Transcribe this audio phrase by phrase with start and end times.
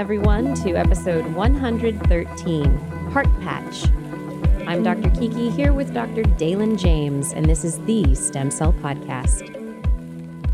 [0.00, 2.78] Everyone, to episode 113
[3.10, 3.86] Heart Patch.
[4.66, 5.10] I'm Dr.
[5.10, 6.22] Kiki here with Dr.
[6.22, 9.54] Daylon James, and this is the Stem Cell Podcast.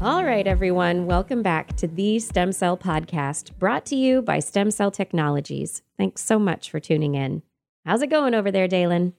[0.02, 4.72] All right, everyone, welcome back to the Stem Cell Podcast, brought to you by Stem
[4.72, 5.82] Cell Technologies.
[5.96, 7.42] Thanks so much for tuning in.
[7.84, 9.14] How's it going over there, Dalen?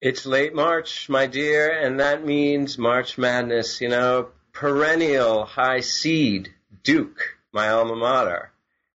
[0.00, 6.54] It's late March, my dear, and that means March Madness, you know, perennial high seed
[6.84, 8.51] Duke, my alma mater.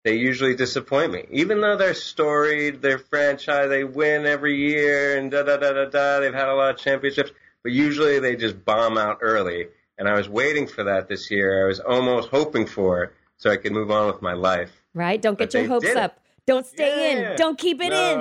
[0.04, 1.26] They usually disappoint me.
[1.30, 5.84] Even though they're storied, they're franchise, they win every year and da da da da
[5.86, 7.30] da, they've had a lot of championships,
[7.62, 9.68] but usually they just bomb out early.
[9.98, 11.64] And I was waiting for that this year.
[11.64, 14.72] I was almost hoping for it so I could move on with my life.
[14.94, 15.20] Right?
[15.22, 16.18] Don't get But your hopes up.
[16.46, 17.30] Don't stay Yeah.
[17.32, 17.36] in.
[17.36, 18.18] Don't keep it in.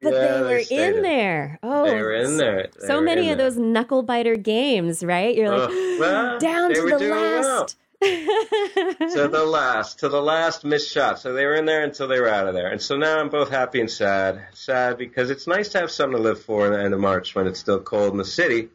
[0.00, 1.58] But Yeah, they were stayed in there.
[1.64, 2.68] Oh, They were in there.
[2.80, 3.48] They so many of there.
[3.50, 5.34] those knuckle biter games, right?
[5.34, 7.44] You're like well, down to the last.
[7.44, 7.66] well.
[8.04, 11.18] To the last, to the last missed shot.
[11.18, 12.68] So they were in there until they were out of there.
[12.68, 14.46] And so now I'm both happy and sad.
[14.54, 17.34] Sad because it's nice to have something to live for in the end of March
[17.34, 18.70] when it's still cold in the city.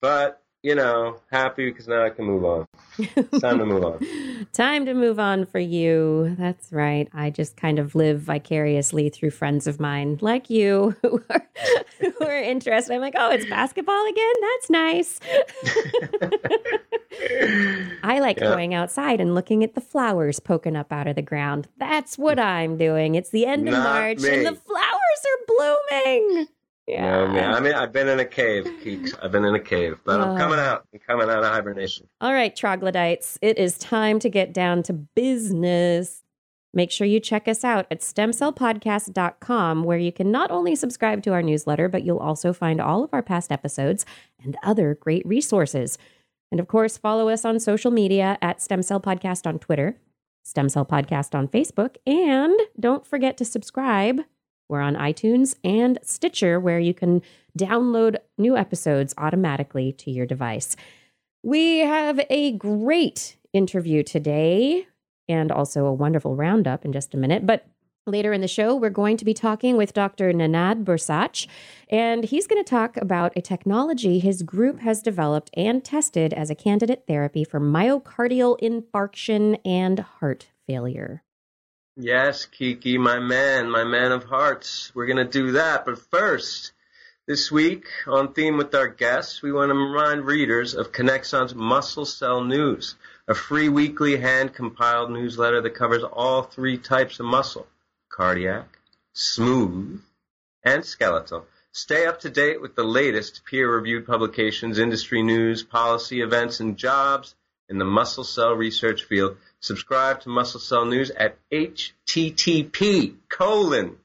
[0.00, 2.66] But, you know, happy because now I can move on.
[2.98, 4.46] It's time to move on.
[4.52, 6.36] Time to move on for you.
[6.38, 7.08] That's right.
[7.12, 11.46] I just kind of live vicariously through friends of mine like you who are,
[12.00, 12.94] who are interested.
[12.94, 14.32] I'm like, oh, it's basketball again?
[14.40, 15.20] That's nice.
[18.04, 18.54] I like Yeah.
[18.54, 21.68] going outside and looking at the flowers poking up out of the ground.
[21.78, 23.14] That's what I'm doing.
[23.14, 25.46] It's the end of Not March and the flowers are
[25.90, 26.46] blooming.
[26.86, 27.06] Yeah.
[27.06, 27.54] No, man.
[27.54, 29.14] I mean, I've been in a cave, Keeks.
[29.22, 29.98] I've been in a cave.
[30.04, 30.24] But Oh.
[30.24, 30.38] I'm uh.
[30.38, 30.86] coming out.
[30.92, 32.08] I'm coming out of hibernation.
[32.20, 36.22] All right, troglodytes, it is time to get down to business.
[36.74, 41.32] Make sure you check us out at stemcellpodcast.com, where you can not only subscribe to
[41.32, 44.06] our newsletter, but you'll also find all of our past episodes
[44.42, 45.98] and other great resources.
[46.50, 49.98] And of course, follow us on social media at Stem Cell Podcast on Twitter,
[50.44, 54.22] Stem Cell Podcast on Facebook, and don't forget to subscribe.
[54.68, 57.22] We're on iTunes and Stitcher, where you can
[57.58, 60.76] download new episodes automatically to your device.
[61.42, 64.86] We have a great interview today
[65.28, 67.46] and also a wonderful roundup in just a minute.
[67.46, 67.66] But
[68.06, 70.32] later in the show, we're going to be talking with Dr.
[70.32, 71.46] Nenad Bursac,
[71.88, 76.50] and he's going to talk about a technology his group has developed and tested as
[76.50, 81.22] a candidate therapy for myocardial infarction and heart failure.
[81.96, 84.90] Yes, Kiki, my man, my man of hearts.
[84.94, 85.84] We're going to do that.
[85.84, 86.72] But first,
[87.26, 92.06] this week, on theme with our guests, we want to remind readers of Connexon's Muscle
[92.06, 92.94] Cell News,
[93.28, 97.66] a free weekly hand compiled newsletter that covers all three types of muscle
[98.08, 98.78] cardiac,
[99.12, 100.00] smooth,
[100.64, 101.46] and skeletal.
[101.72, 106.78] Stay up to date with the latest peer reviewed publications, industry news, policy events, and
[106.78, 107.34] jobs
[107.68, 109.36] in the muscle cell research field.
[109.62, 113.96] Subscribe to Muscle Cell News at http colon.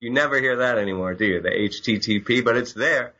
[0.00, 1.40] You never hear that anymore, do you?
[1.40, 3.14] The http, but it's there.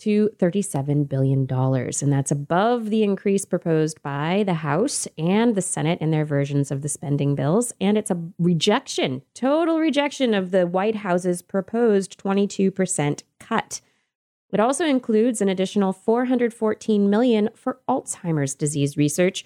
[0.00, 1.46] to $37 billion.
[1.50, 6.70] And that's above the increase proposed by the House and the Senate in their versions
[6.70, 7.72] of the spending bills.
[7.80, 13.80] And it's a rejection, total rejection of the White House's proposed 22% cut.
[14.52, 19.44] It also includes an additional 414 million for Alzheimer's disease research,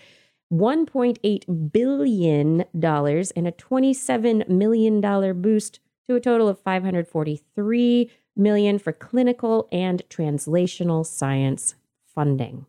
[0.53, 8.79] 1.8 billion dollars and a 27 million dollar boost to a total of 543 million
[8.79, 11.75] for clinical and translational science
[12.07, 12.67] funding.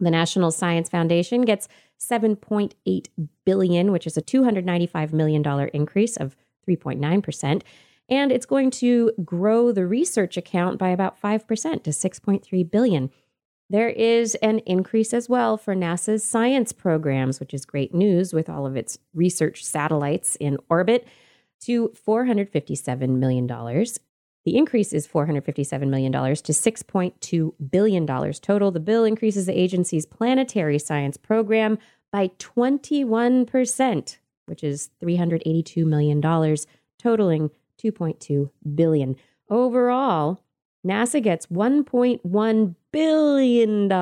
[0.00, 1.68] The National Science Foundation gets
[1.98, 3.06] 7.8
[3.44, 6.36] billion, which is a 295 million dollar increase of
[6.68, 7.62] 3.9%,
[8.08, 13.10] and it's going to grow the research account by about 5% to 6.3 billion.
[13.70, 18.48] There is an increase as well for NASA's science programs, which is great news with
[18.48, 21.06] all of its research satellites in orbit,
[21.60, 23.46] to $457 million.
[24.48, 28.70] The increase is $457 million to $6.2 billion total.
[28.70, 31.78] The bill increases the agency's planetary science program
[32.10, 34.16] by 21%,
[34.46, 36.22] which is $382 million,
[36.98, 39.16] totaling 2.2 billion.
[39.50, 40.40] Overall,
[40.82, 43.92] NASA gets $1.1 billion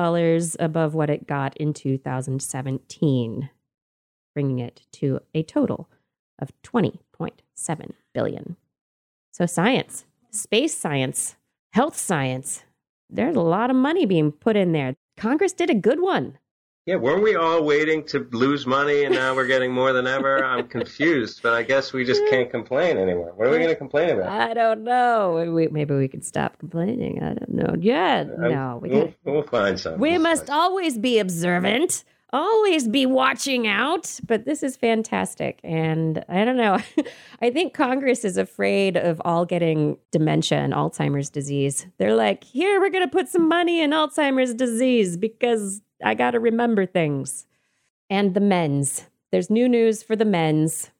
[0.61, 3.49] above what it got in 2017,
[4.33, 5.89] bringing it to a total
[6.39, 8.55] of 20.7 billion.
[9.31, 11.35] So science space science,
[11.71, 12.63] health science.
[13.09, 14.95] There's a lot of money being put in there.
[15.15, 16.37] Congress did a good one.
[16.85, 20.45] Yeah, weren't we all waiting to lose money and now we're getting more than ever?
[20.45, 23.33] I'm confused, but I guess we just can't complain anymore.
[23.35, 24.29] What are we going to complain about?
[24.29, 25.67] I don't know.
[25.69, 27.21] maybe we can stop complaining.
[27.21, 27.75] I don't know.
[27.77, 28.79] Yeah, no.
[28.81, 29.99] We we'll, we'll find something.
[29.99, 34.19] We we'll must always be observant always be watching out.
[34.25, 35.59] But this is fantastic.
[35.63, 36.79] And I don't know.
[37.41, 41.87] I think Congress is afraid of all getting dementia and Alzheimer's disease.
[41.97, 46.31] They're like, here, we're going to put some money in Alzheimer's disease because I got
[46.31, 47.45] to remember things.
[48.09, 49.05] And the men's.
[49.31, 50.91] There's new news for the men's.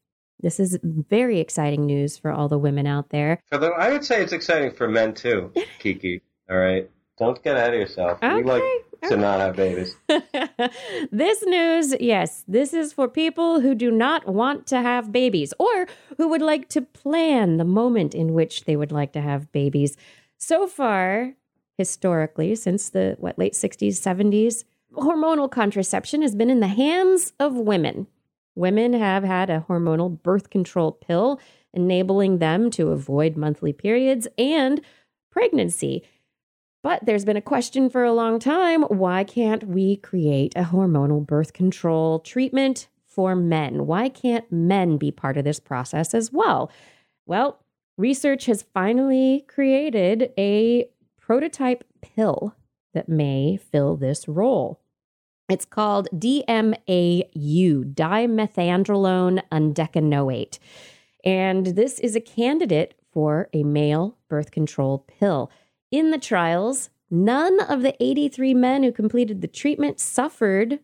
[0.41, 3.41] This is very exciting news for all the women out there.
[3.50, 6.21] The, I would say it's exciting for men too, Kiki.
[6.50, 6.89] All right.
[7.18, 8.21] Don't get ahead of yourself.
[8.21, 8.35] Okay.
[8.35, 8.63] We like
[9.04, 9.96] to not have babies.
[11.12, 15.88] this news, yes, this is for people who do not want to have babies or
[16.18, 19.98] who would like to plan the moment in which they would like to have babies.
[20.38, 21.34] So far,
[21.78, 24.64] historically, since the what late 60s, 70s,
[24.94, 28.08] hormonal contraception has been in the hands of women.
[28.56, 31.40] Women have had a hormonal birth control pill
[31.74, 34.82] enabling them to avoid monthly periods and
[35.32, 36.04] pregnancy.
[36.83, 41.25] But there's been a question for a long time why can't we create a hormonal
[41.25, 43.88] birth control treatment for men?
[43.88, 46.71] Why can't men be part of this process as well?
[47.25, 47.60] Well,
[47.98, 50.88] research has finally created a
[51.19, 52.55] prototype pill
[52.93, 54.79] that may fill this role.
[55.50, 56.75] It's called DMAU,
[57.93, 60.60] dimethandrolone undecanoate.
[61.24, 65.51] And this is a candidate for a male birth control pill.
[65.91, 70.79] In the trials, none of the 83 men who completed the treatment suffered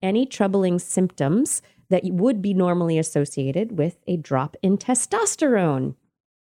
[0.00, 5.96] any troubling symptoms that would be normally associated with a drop in testosterone,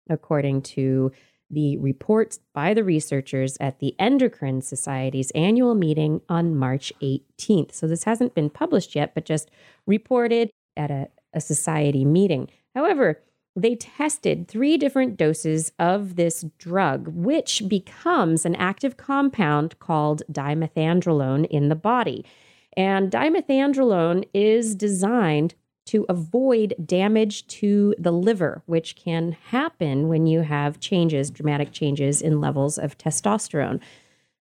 [0.10, 1.12] according to
[1.50, 7.74] the reports by the researchers at the Endocrine Society's annual meeting on March 18th.
[7.74, 9.52] So this hasn't been published yet, but just
[9.86, 12.50] reported at a, a society meeting.
[12.74, 13.22] However,
[13.56, 21.46] they tested three different doses of this drug, which becomes an active compound called dimethandrolone
[21.48, 22.26] in the body.
[22.78, 25.56] And dimethandrolone is designed
[25.88, 32.22] to avoid damage to the liver, which can happen when you have changes, dramatic changes
[32.22, 33.82] in levels of testosterone.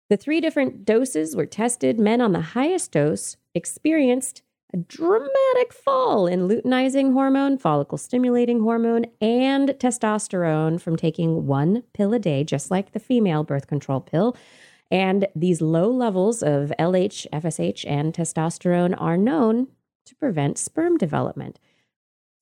[0.09, 1.99] The three different doses were tested.
[1.99, 4.41] Men on the highest dose experienced
[4.75, 12.13] a dramatic fall in luteinizing hormone, follicle stimulating hormone, and testosterone from taking one pill
[12.13, 14.35] a day, just like the female birth control pill.
[14.91, 19.67] And these low levels of LH, FSH, and testosterone are known
[20.07, 21.57] to prevent sperm development.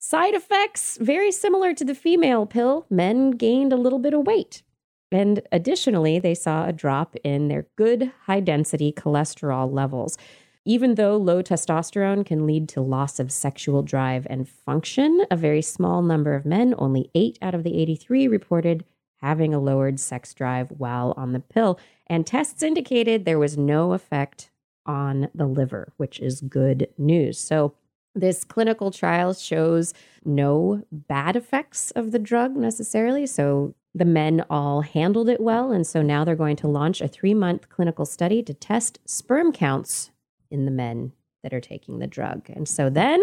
[0.00, 4.64] Side effects very similar to the female pill, men gained a little bit of weight.
[5.12, 10.18] And additionally, they saw a drop in their good high density cholesterol levels.
[10.66, 15.60] Even though low testosterone can lead to loss of sexual drive and function, a very
[15.60, 18.84] small number of men, only 8 out of the 83, reported
[19.20, 21.78] having a lowered sex drive while on the pill.
[22.06, 24.50] And tests indicated there was no effect
[24.86, 27.38] on the liver, which is good news.
[27.38, 27.74] So,
[28.16, 29.92] this clinical trial shows
[30.24, 33.26] no bad effects of the drug necessarily.
[33.26, 35.72] So, the men all handled it well.
[35.72, 39.52] And so now they're going to launch a three month clinical study to test sperm
[39.52, 40.10] counts
[40.50, 42.48] in the men that are taking the drug.
[42.48, 43.22] And so then,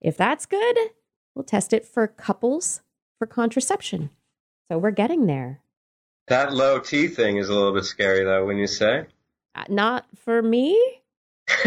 [0.00, 0.76] if that's good,
[1.34, 2.82] we'll test it for couples
[3.18, 4.10] for contraception.
[4.70, 5.60] So we're getting there.
[6.28, 9.06] That low T thing is a little bit scary, though, when you say.
[9.54, 10.80] Uh, not for me.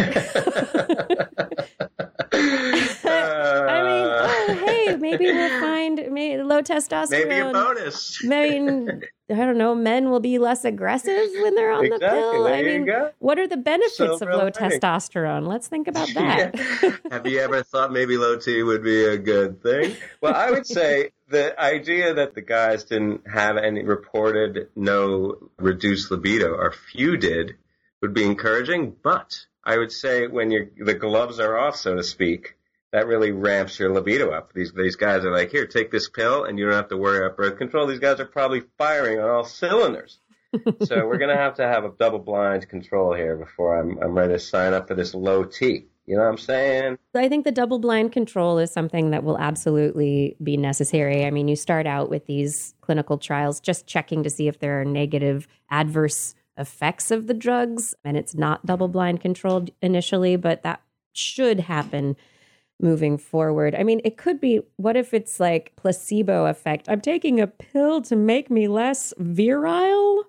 [3.08, 7.10] I mean, oh, hey, maybe we'll find maybe low testosterone.
[7.10, 8.22] Maybe a bonus.
[8.24, 9.74] Maybe I don't know.
[9.74, 12.08] Men will be less aggressive when they're on exactly.
[12.08, 12.44] the pill.
[12.44, 13.10] There I mean, go.
[13.18, 15.48] what are the benefits Silver of low testosterone?
[15.48, 16.54] Let's think about that.
[16.54, 16.96] Yeah.
[17.10, 19.96] Have you ever thought maybe low T would be a good thing?
[20.20, 26.10] Well, I would say the idea that the guys didn't have any reported no reduced
[26.12, 27.56] libido, or few did,
[28.00, 28.94] would be encouraging.
[29.02, 32.54] But I would say when the gloves are off, so to speak,
[32.92, 34.52] that really ramps your libido up.
[34.52, 37.24] These these guys are like, here, take this pill, and you don't have to worry
[37.24, 37.86] about birth control.
[37.86, 40.18] These guys are probably firing on all cylinders.
[40.84, 44.34] so we're gonna have to have a double blind control here before I'm I'm ready
[44.34, 45.86] to sign up for this low T.
[46.06, 46.98] You know what I'm saying?
[47.16, 51.26] I think the double blind control is something that will absolutely be necessary.
[51.26, 54.80] I mean, you start out with these clinical trials just checking to see if there
[54.80, 60.62] are negative adverse effects of the drugs, and it's not double blind controlled initially, but
[60.62, 60.80] that
[61.12, 62.16] should happen
[62.80, 63.74] moving forward.
[63.74, 66.88] I mean, it could be what if it's like placebo effect?
[66.88, 70.24] I'm taking a pill to make me less virile.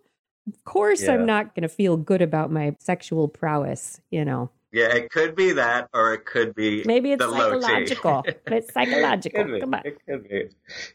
[0.47, 1.13] Of course, Yeah.
[1.13, 4.49] I'm not going to feel good about my sexual prowess, you know.
[4.71, 7.61] Yeah, it could be that, or it could be Maybe it's the low T.
[7.61, 8.23] psychological.
[8.47, 9.43] it's psychological.
[9.45, 9.59] Be.
[9.61, 9.81] Come on.
[9.85, 10.49] It could be.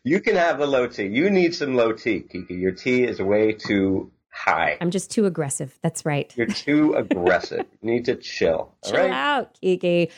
[0.04, 1.06] You can have the low T.
[1.06, 2.54] You need some low T, Kiki.
[2.54, 4.76] Your T is way too high.
[4.80, 5.78] I'm just too aggressive.
[5.82, 6.32] That's right.
[6.36, 7.66] You're too aggressive.
[7.80, 8.74] You need to chill.
[8.84, 9.10] All Chill right.
[9.10, 10.10] out, Kiki.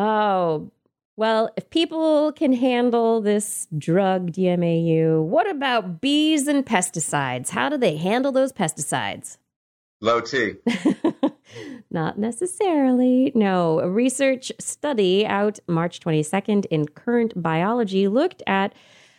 [0.00, 0.70] Oh,
[1.18, 7.50] well, if people can handle this drug DMAU, what about bees and pesticides?
[7.50, 9.36] How do they handle those pesticides?
[10.00, 10.54] Low T.
[11.90, 13.30] Not necessarily.
[13.34, 18.72] No, a research study out March 22nd in Current Biology looked at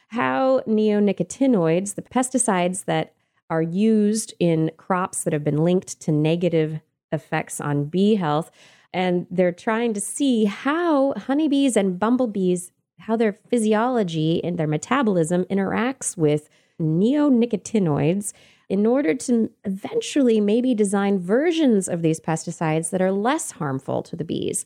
[0.08, 3.14] how neonicotinoids, the pesticides that
[3.52, 8.50] are used in crops that have been linked to negative effects on bee health,
[8.94, 12.72] and they're trying to see how honeybees and bumblebees
[13.02, 18.34] how their physiology and their metabolism interacts with neonicotinoids
[18.70, 24.16] in order to eventually maybe design versions of these pesticides that are less harmful to
[24.16, 24.66] the bees.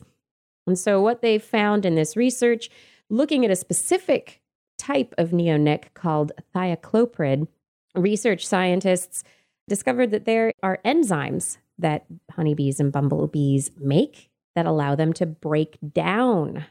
[0.66, 2.70] And so, what they found in this research,
[3.10, 4.40] looking at a specific
[4.78, 7.48] type of neonic called thiacloprid,
[7.94, 9.24] research scientists
[9.68, 15.78] discovered that there are enzymes that honeybees and bumblebees make that allow them to break
[15.92, 16.64] down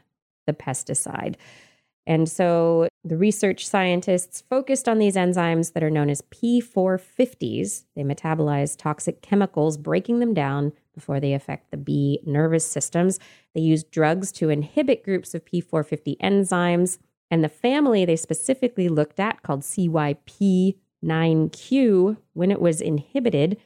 [0.46, 1.36] the pesticide.
[2.06, 7.84] And so the research scientists focused on these enzymes that are known as P450s.
[7.96, 13.18] They metabolize toxic chemicals, breaking them down before they affect the bee nervous systems.
[13.54, 16.98] They use drugs to inhibit groups of P450 enzymes.
[17.28, 23.56] And the family they specifically looked at, called CYP9Q, when it was inhibited,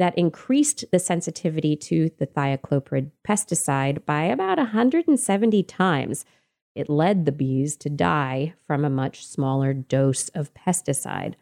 [0.00, 6.24] that increased the sensitivity to the thiacloprid pesticide by about 170 times.
[6.74, 11.34] It led the bees to die from a much smaller dose of pesticide.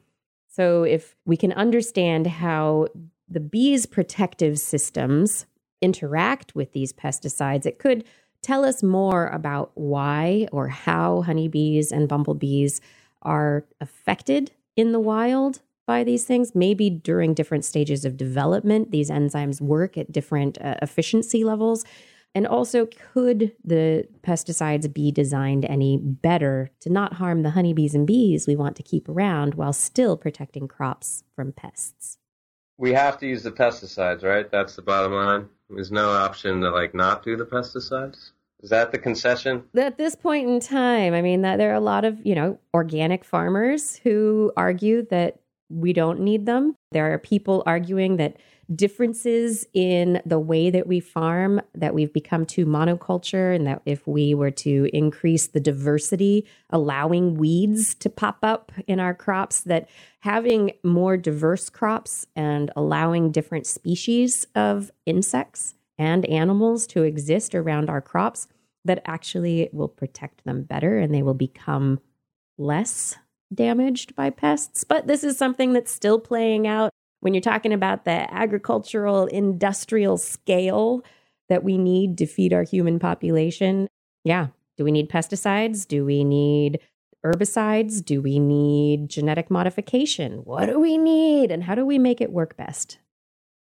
[0.48, 2.88] So, if we can understand how
[3.28, 5.46] the bees' protective systems
[5.80, 8.04] interact with these pesticides, it could
[8.42, 12.80] tell us more about why or how honeybees and bumblebees
[13.22, 16.54] are affected in the wild by these things.
[16.54, 21.84] Maybe during different stages of development, these enzymes work at different uh, efficiency levels.
[22.34, 28.06] And also, could the pesticides be designed any better to not harm the honeybees and
[28.06, 32.18] bees we want to keep around while still protecting crops from pests?
[32.76, 34.48] We have to use the pesticides, right?
[34.48, 35.48] That's the bottom line.
[35.70, 38.32] There's no option to like not do the pesticides.
[38.60, 39.64] Is that the concession?
[39.74, 42.58] At this point in time, I mean, that there are a lot of, you know,
[42.74, 45.38] organic farmers who argue that
[45.70, 46.74] we don't need them.
[46.92, 48.36] There are people arguing that
[48.74, 54.06] differences in the way that we farm, that we've become too monoculture, and that if
[54.06, 59.88] we were to increase the diversity, allowing weeds to pop up in our crops, that
[60.20, 67.88] having more diverse crops and allowing different species of insects and animals to exist around
[67.88, 68.48] our crops,
[68.84, 72.00] that actually will protect them better and they will become
[72.58, 73.16] less
[73.52, 74.84] damaged by pests.
[74.84, 80.18] But this is something that's still playing out when you're talking about the agricultural industrial
[80.18, 81.04] scale
[81.48, 83.88] that we need to feed our human population.
[84.24, 84.48] Yeah.
[84.76, 85.86] Do we need pesticides?
[85.88, 86.80] Do we need
[87.24, 88.04] herbicides?
[88.04, 90.44] Do we need genetic modification?
[90.44, 91.50] What do we need?
[91.50, 92.98] And how do we make it work best?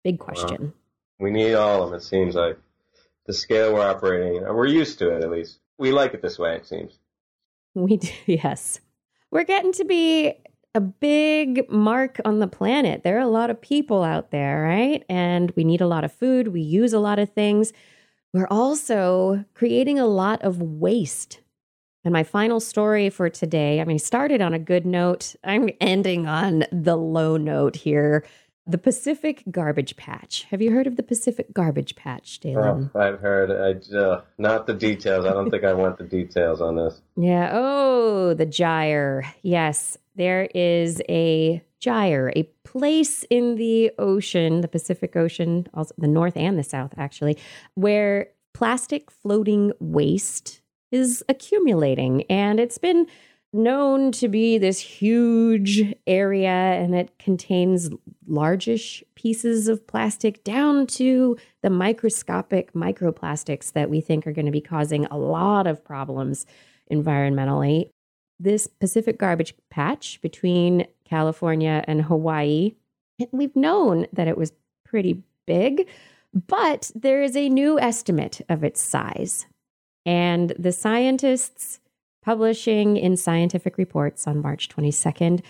[0.05, 0.73] Big question.
[1.21, 2.59] We need all of them, it seems like.
[3.27, 5.59] The scale we're operating, we're used to it at least.
[5.79, 6.99] We like it this way, it seems.
[7.75, 8.81] We do, yes.
[9.33, 10.35] We're getting to be
[10.75, 13.03] a big mark on the planet.
[13.03, 15.03] There are a lot of people out there, right?
[15.09, 17.73] And we need a lot of food, we use a lot of things.
[18.35, 21.41] We're also creating a lot of waste.
[22.05, 25.35] And my final story for today, I mean, started on a good note.
[25.45, 28.27] I'm ending on the low note here.
[28.65, 30.45] The Pacific Garbage Patch.
[30.51, 32.91] Have you heard of the Pacific Garbage Patch, Daylon?
[32.95, 33.51] Oh, I've heard.
[33.51, 35.27] I uh, not the details.
[35.27, 37.03] I don't think I want the details on this.
[37.17, 37.51] Yeah.
[37.53, 39.25] Oh, the gyre.
[39.43, 46.07] Yes, there is a gyre, a place in the ocean, the Pacific Ocean, also the
[46.07, 47.37] North and the South, actually,
[47.75, 50.61] where plastic floating waste
[50.93, 53.07] is accumulating, and it's been
[53.53, 57.91] known to be this huge area and it contains
[58.27, 64.53] largish pieces of plastic down to the microscopic microplastics that we think are going to
[64.53, 66.47] be causing a lot of problems
[66.91, 67.91] environmentally.
[68.41, 72.75] This Pacific garbage patch between California and Hawaii,
[73.33, 74.53] we've known that it was
[74.85, 75.87] pretty big,
[76.33, 79.47] but there is a new estimate of its size.
[80.07, 81.79] And the scientists
[82.23, 85.43] publishing in scientific reports on March 22nd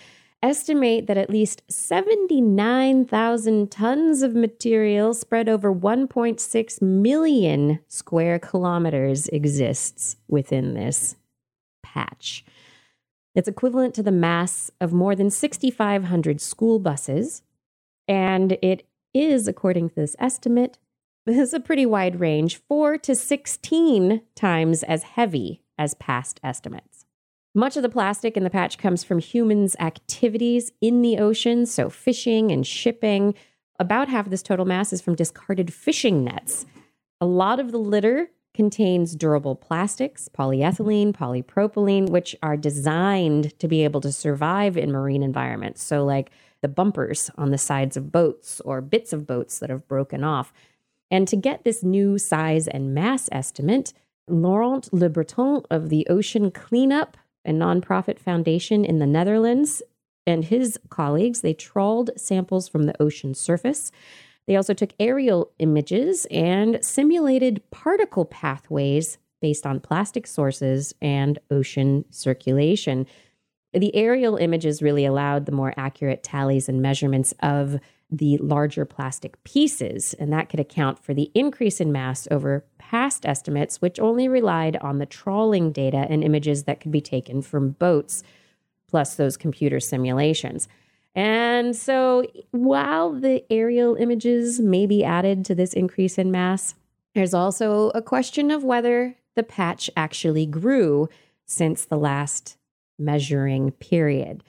[0.42, 10.16] estimate that at least 79,000 tons of material spread over 1.6 million square kilometers exists
[10.28, 11.16] within this
[11.82, 12.44] patch.
[13.34, 17.42] It's equivalent to the mass of more than 6,500 school buses,
[18.08, 20.78] and it is, according to this estimate,
[21.26, 27.06] this is a pretty wide range, 4 to 16 times as heavy as past estimates.
[27.54, 31.90] Much of the plastic in the patch comes from humans' activities in the ocean, so
[31.90, 33.34] fishing and shipping.
[33.78, 36.64] About half of this total mass is from discarded fishing nets.
[37.20, 43.84] A lot of the litter contains durable plastics, polyethylene, polypropylene, which are designed to be
[43.84, 45.82] able to survive in marine environments.
[45.82, 46.30] So, like
[46.62, 50.52] the bumpers on the sides of boats or bits of boats that have broken off.
[51.10, 53.92] And to get this new size and mass estimate,
[54.32, 59.82] Laurent Lebreton of the Ocean Cleanup, a nonprofit foundation in the Netherlands,
[60.26, 63.92] and his colleagues, they trawled samples from the ocean surface.
[64.46, 72.04] They also took aerial images and simulated particle pathways based on plastic sources and ocean
[72.10, 73.06] circulation.
[73.74, 77.80] The aerial images really allowed the more accurate tallies and measurements of
[78.12, 83.24] the larger plastic pieces, and that could account for the increase in mass over past
[83.24, 87.70] estimates, which only relied on the trawling data and images that could be taken from
[87.70, 88.22] boats,
[88.86, 90.68] plus those computer simulations.
[91.14, 96.74] And so, while the aerial images may be added to this increase in mass,
[97.14, 101.08] there's also a question of whether the patch actually grew
[101.46, 102.58] since the last
[102.98, 104.42] measuring period.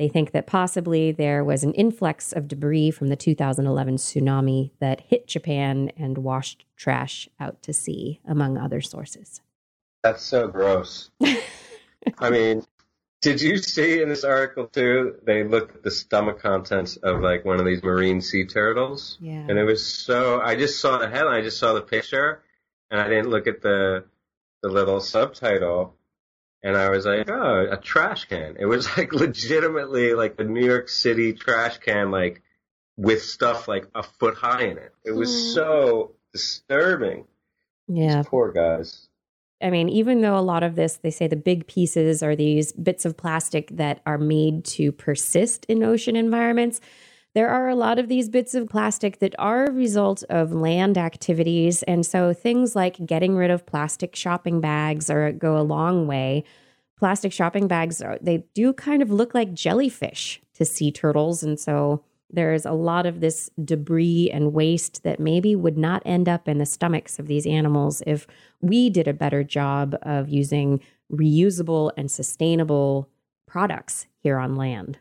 [0.00, 5.02] They think that possibly there was an influx of debris from the 2011 tsunami that
[5.02, 9.42] hit Japan and washed trash out to sea, among other sources.
[10.02, 11.10] That's so gross.
[12.18, 12.64] I mean,
[13.20, 15.16] did you see in this article too?
[15.22, 19.18] They looked at the stomach contents of like one of these marine sea turtles.
[19.20, 19.44] Yeah.
[19.50, 22.42] And it was so, I just saw the headline, I just saw the picture,
[22.90, 24.04] and I didn't look at the,
[24.62, 25.94] the little subtitle
[26.62, 28.56] and I was like, oh, a trash can.
[28.58, 32.42] It was like legitimately like a New York City trash can, like
[32.96, 34.94] with stuff like a foot high in it.
[35.04, 35.54] It was mm.
[35.54, 37.24] so disturbing.
[37.88, 38.18] Yeah.
[38.18, 39.08] These poor guys.
[39.62, 42.72] I mean, even though a lot of this, they say the big pieces are these
[42.72, 46.80] bits of plastic that are made to persist in ocean environments,
[47.34, 50.98] there are a lot of these bits of plastic that are a result of land
[50.98, 51.82] activities.
[51.84, 56.44] And so things like getting rid of plastic shopping bags are go a long way.
[56.98, 61.42] Plastic shopping bags are, they do kind of look like jellyfish to sea turtles.
[61.42, 66.28] And so there's a lot of this debris and waste that maybe would not end
[66.28, 68.26] up in the stomachs of these animals if
[68.60, 70.80] we did a better job of using
[71.12, 73.08] reusable and sustainable
[73.46, 74.98] products here on land.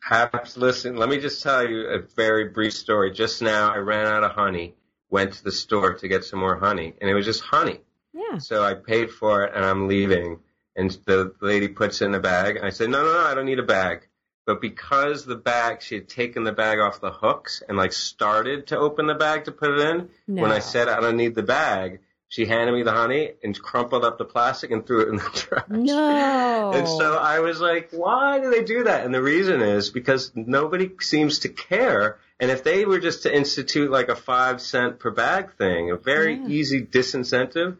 [0.00, 3.12] Perhaps listen, let me just tell you a very brief story.
[3.12, 4.74] Just now I ran out of honey,
[5.10, 7.80] went to the store to get some more honey, and it was just honey.
[8.12, 8.38] Yeah.
[8.38, 10.40] So I paid for it and I'm leaving.
[10.76, 12.58] And the lady puts it in a bag.
[12.62, 14.06] I said, no, no, no, I don't need a bag.
[14.46, 18.68] But because the bag, she had taken the bag off the hooks and like started
[18.68, 20.42] to open the bag to put it in, no.
[20.42, 24.04] when I said I don't need the bag, she handed me the honey and crumpled
[24.04, 25.64] up the plastic and threw it in the trash.
[25.68, 26.70] No.
[26.72, 29.04] And so I was like, why do they do that?
[29.04, 32.18] And the reason is because nobody seems to care.
[32.38, 35.96] And if they were just to institute like a five cent per bag thing, a
[35.96, 36.46] very yeah.
[36.46, 37.76] easy disincentive,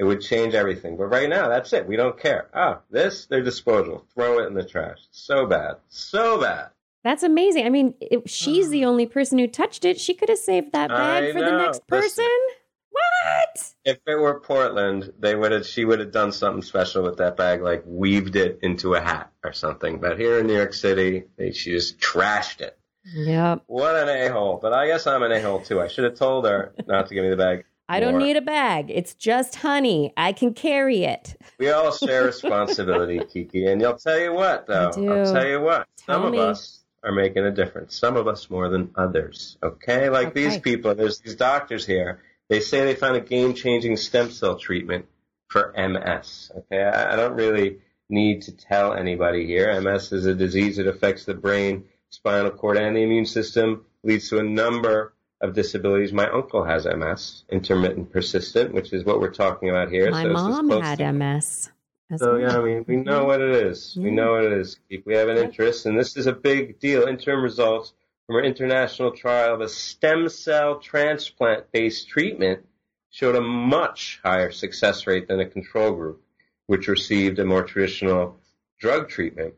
[0.00, 0.96] It would change everything.
[0.96, 1.86] But right now, that's it.
[1.86, 2.48] We don't care.
[2.54, 4.06] Ah, this, they're disposable.
[4.14, 4.96] Throw it in the trash.
[5.10, 5.74] So bad.
[5.88, 6.70] So bad.
[7.04, 7.66] That's amazing.
[7.66, 10.00] I mean, if she's the only person who touched it.
[10.00, 12.24] She could have saved that bag I for the next person.
[12.24, 12.56] Listen.
[12.90, 13.72] What?
[13.84, 17.36] If it were Portland, they would have, she would have done something special with that
[17.36, 19.98] bag, like weaved it into a hat or something.
[19.98, 22.78] But here in New York City, they, she just trashed it.
[23.04, 23.64] Yep.
[23.66, 24.58] What an a-hole.
[24.60, 25.80] But I guess I'm an a-hole too.
[25.80, 27.64] I should have told her not to give me the bag.
[27.88, 28.20] I don't more.
[28.20, 28.88] need a bag.
[28.88, 30.12] It's just honey.
[30.16, 31.34] I can carry it.
[31.58, 33.66] We all share responsibility, Kiki.
[33.66, 34.92] And I'll tell you what, though.
[34.96, 35.88] I'll tell you what.
[36.06, 37.98] Some Tell of us are making a difference.
[37.98, 39.56] Some of us more than others.
[39.60, 40.08] Okay?
[40.08, 42.22] Like these people, there's these doctors here.
[42.50, 45.06] They say they found a game-changing stem cell treatment
[45.46, 46.50] for MS.
[46.58, 46.82] Okay?
[46.82, 49.80] I, I don't really need to tell anybody here.
[49.80, 54.28] MS is a disease that affects the brain, spinal cord, and the immune system, leads
[54.30, 56.12] to a number of disabilities.
[56.12, 60.10] My uncle has MS, intermittent persistent, which is what we're talking about here.
[60.10, 61.70] My So mom had to- MS.
[62.16, 62.40] so well.
[62.40, 63.26] yeah, I mean, we know mm-hmm.
[63.28, 63.94] what it is.
[63.96, 64.16] We mm-hmm.
[64.16, 64.76] know what it is.
[65.06, 67.06] We have an interest, and this is a big deal.
[67.06, 67.92] Interim results
[68.30, 72.64] from our international trial of a stem cell transplant-based treatment
[73.10, 76.22] showed a much higher success rate than a control group,
[76.68, 78.36] which received a more traditional
[78.78, 79.54] drug treatment.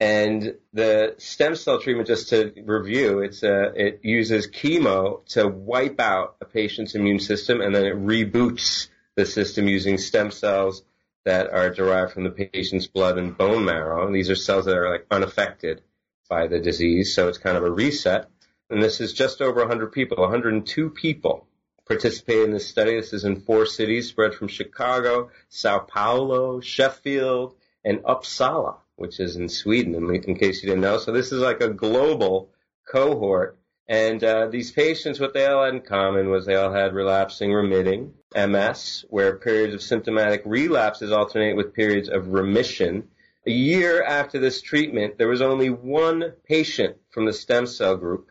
[0.00, 6.00] And the stem cell treatment, just to review, it's a, it uses chemo to wipe
[6.00, 10.82] out a patient's immune system, and then it reboots the system using stem cells
[11.26, 14.06] that are derived from the patient's blood and bone marrow.
[14.06, 15.82] And these are cells that are like unaffected
[16.28, 18.28] by the disease, so it's kind of a reset.
[18.70, 21.48] And this is just over 100 people, 102 people
[21.86, 22.94] participated in this study.
[22.94, 29.36] This is in four cities spread from Chicago, Sao Paulo, Sheffield, and Uppsala, which is
[29.36, 30.98] in Sweden, in, case you didn't know.
[30.98, 32.50] So this is like a global
[32.86, 33.58] cohort.
[33.88, 37.52] And uh, these patients, what they all had in common was they all had relapsing
[37.52, 43.08] remitting MS, where periods of symptomatic relapses alternate with periods of remission.
[43.48, 48.28] A year after this treatment, there was only one patient from the stem cell group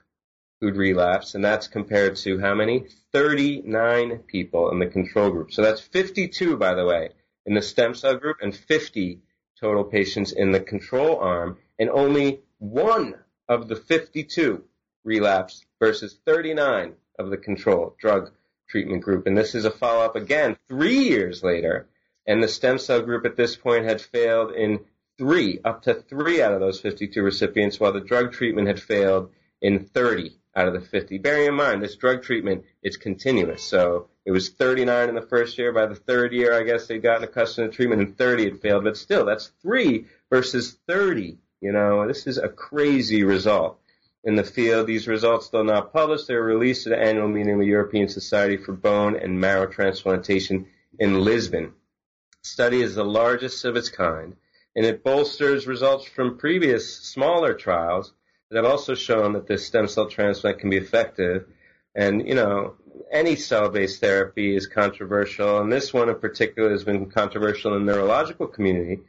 [0.61, 2.85] who'd relapsed, and that's compared to how many?
[3.13, 5.51] 39 people in the control group.
[5.51, 7.09] So that's 52, by the way,
[7.47, 9.19] in the stem cell group and 50
[9.59, 13.15] total patients in the control arm, and only one
[13.49, 14.63] of the 52
[15.03, 18.29] relapsed versus 39 of the control drug
[18.69, 19.25] treatment group.
[19.25, 21.87] And this is a follow-up again three years later,
[22.27, 24.81] and the stem cell group at this point had failed in
[25.17, 29.31] three, up to three out of those 52 recipients, while the drug treatment had failed
[29.61, 31.19] in 30 out of the 50.
[31.19, 33.63] Bearing in mind, this drug treatment is continuous.
[33.63, 35.71] So it was 39 in the first year.
[35.71, 38.83] By the third year, I guess they'd gotten accustomed to treatment, and 30 had failed.
[38.83, 41.37] But still, that's three versus 30.
[41.61, 43.79] You know, this is a crazy result
[44.23, 44.87] in the field.
[44.87, 48.09] These results, though not published, they were released at the annual meeting of the European
[48.09, 50.67] Society for Bone and Marrow Transplantation
[50.99, 51.73] in Lisbon.
[52.43, 54.35] The study is the largest of its kind,
[54.77, 58.13] and it bolsters results from previous smaller trials
[58.49, 61.47] that have also shown that this stem cell transplant can be effective.
[61.95, 62.75] And, you know,
[63.11, 67.91] any cell-based therapy is controversial, and this one in particular has been controversial in the
[67.91, 68.99] neurological community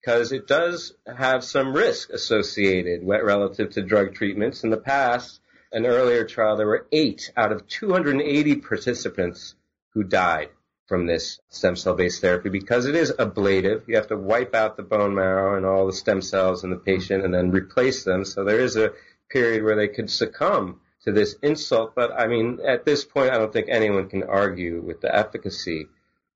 [0.00, 4.64] because it does have some risk associated relative to drug treatments.
[4.64, 5.40] In the past,
[5.72, 9.54] an earlier trial, there were eight out of 280 participants
[9.92, 10.48] who died
[10.88, 13.84] from this stem cell based therapy because it is ablative.
[13.86, 16.76] You have to wipe out the bone marrow and all the stem cells in the
[16.76, 18.24] patient and then replace them.
[18.24, 18.92] So there is a
[19.28, 21.94] period where they could succumb to this insult.
[21.94, 25.88] But I mean, at this point, I don't think anyone can argue with the efficacy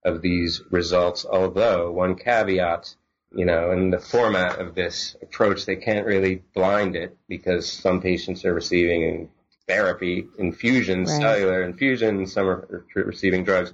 [0.05, 2.95] of these results, although one caveat,
[3.35, 8.03] you know, in the format of this approach, they can't really blind it because some
[8.03, 9.31] patients are receiving
[9.67, 11.21] therapy, infusions, Right.
[11.23, 13.73] cellular infusions, some are re- receiving drugs.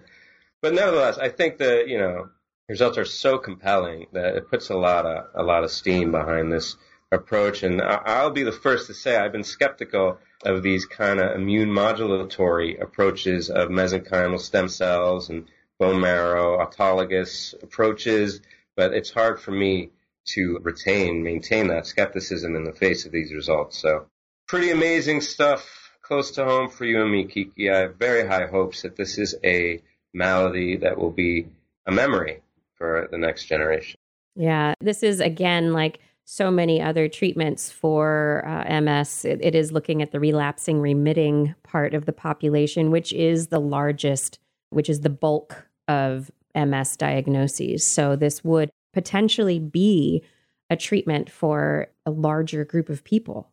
[0.61, 2.31] But nevertheless, I think the you know
[2.69, 6.53] results are so compelling that it puts a lot of a lot of steam behind
[6.53, 6.77] this
[7.11, 7.63] approach.
[7.63, 11.71] And I'll be the first to say I've been skeptical of these kind of immune
[11.71, 15.47] modulatory approaches of mesenchymal stem cells and
[15.79, 18.41] bone marrow autologous approaches,
[18.77, 19.91] but it's hard for me
[20.27, 23.79] to retain maintain that skepticism in the face of these results.
[23.79, 24.07] So
[24.47, 27.71] pretty amazing stuff close to home for you and me, Kiki.
[27.71, 29.83] I have very high hopes that this is a
[30.15, 31.47] malady that will be
[31.87, 32.41] a memory
[32.75, 33.99] for the next generation.
[34.35, 39.25] Yeah, this is again like so many other treatments for uh, MS.
[39.25, 43.61] It, it is looking at the relapsing remitting part of the population, which is the
[43.61, 44.39] largest,
[44.71, 47.91] which is the bulk of MS diagnoses.
[47.91, 50.23] So this would potentially be
[50.71, 53.49] a treatment for a larger group of people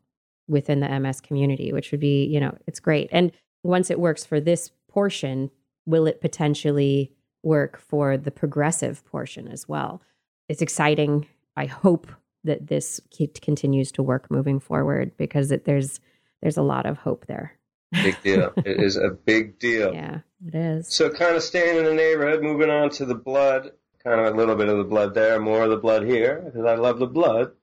[0.48, 3.10] within the MS community, which would be, you know, it's great.
[3.12, 3.32] And
[3.64, 5.50] once it works for this portion,
[5.86, 7.12] will it potentially
[7.44, 10.02] work for the progressive portion as well.
[10.50, 11.28] It's exciting.
[11.56, 12.08] I hope
[12.44, 13.00] that this
[13.42, 16.00] continues to work moving forward because it, there's
[16.42, 17.54] there's a lot of hope there.
[17.92, 18.54] Big deal.
[18.58, 19.94] it is a big deal.
[19.94, 20.94] Yeah, it is.
[20.94, 23.72] So, kind of staying in the neighborhood, moving on to the blood.
[24.04, 26.66] Kind of a little bit of the blood there, more of the blood here, because
[26.66, 27.54] I love the blood.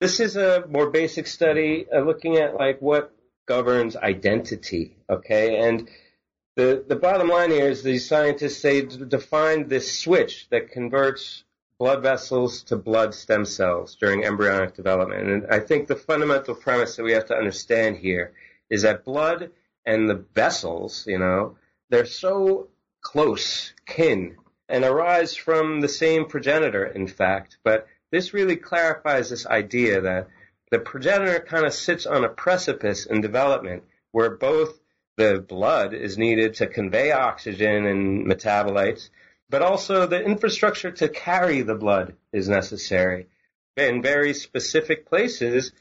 [0.00, 3.14] This is a more basic study uh, looking at like what
[3.46, 4.96] governs identity.
[5.08, 5.88] Okay, and
[6.56, 11.44] the the bottom line here is these scientists say defined this switch that converts
[11.78, 15.28] blood vessels to blood stem cells during embryonic development.
[15.28, 18.32] And I think the fundamental premise that we have to understand here
[18.70, 19.50] is that blood
[19.84, 21.56] and the vessels, you know,
[21.90, 22.68] they're so
[23.00, 24.36] close kin
[24.68, 27.58] and arise from the same progenitor, in fact.
[27.64, 30.28] But this really clarifies this idea that
[30.70, 34.78] the progenitor kind of sits on a precipice in development where both
[35.16, 39.10] the blood is needed to convey oxygen and metabolites,
[39.50, 43.26] but also the infrastructure to carry the blood is necessary
[43.76, 45.72] in very specific places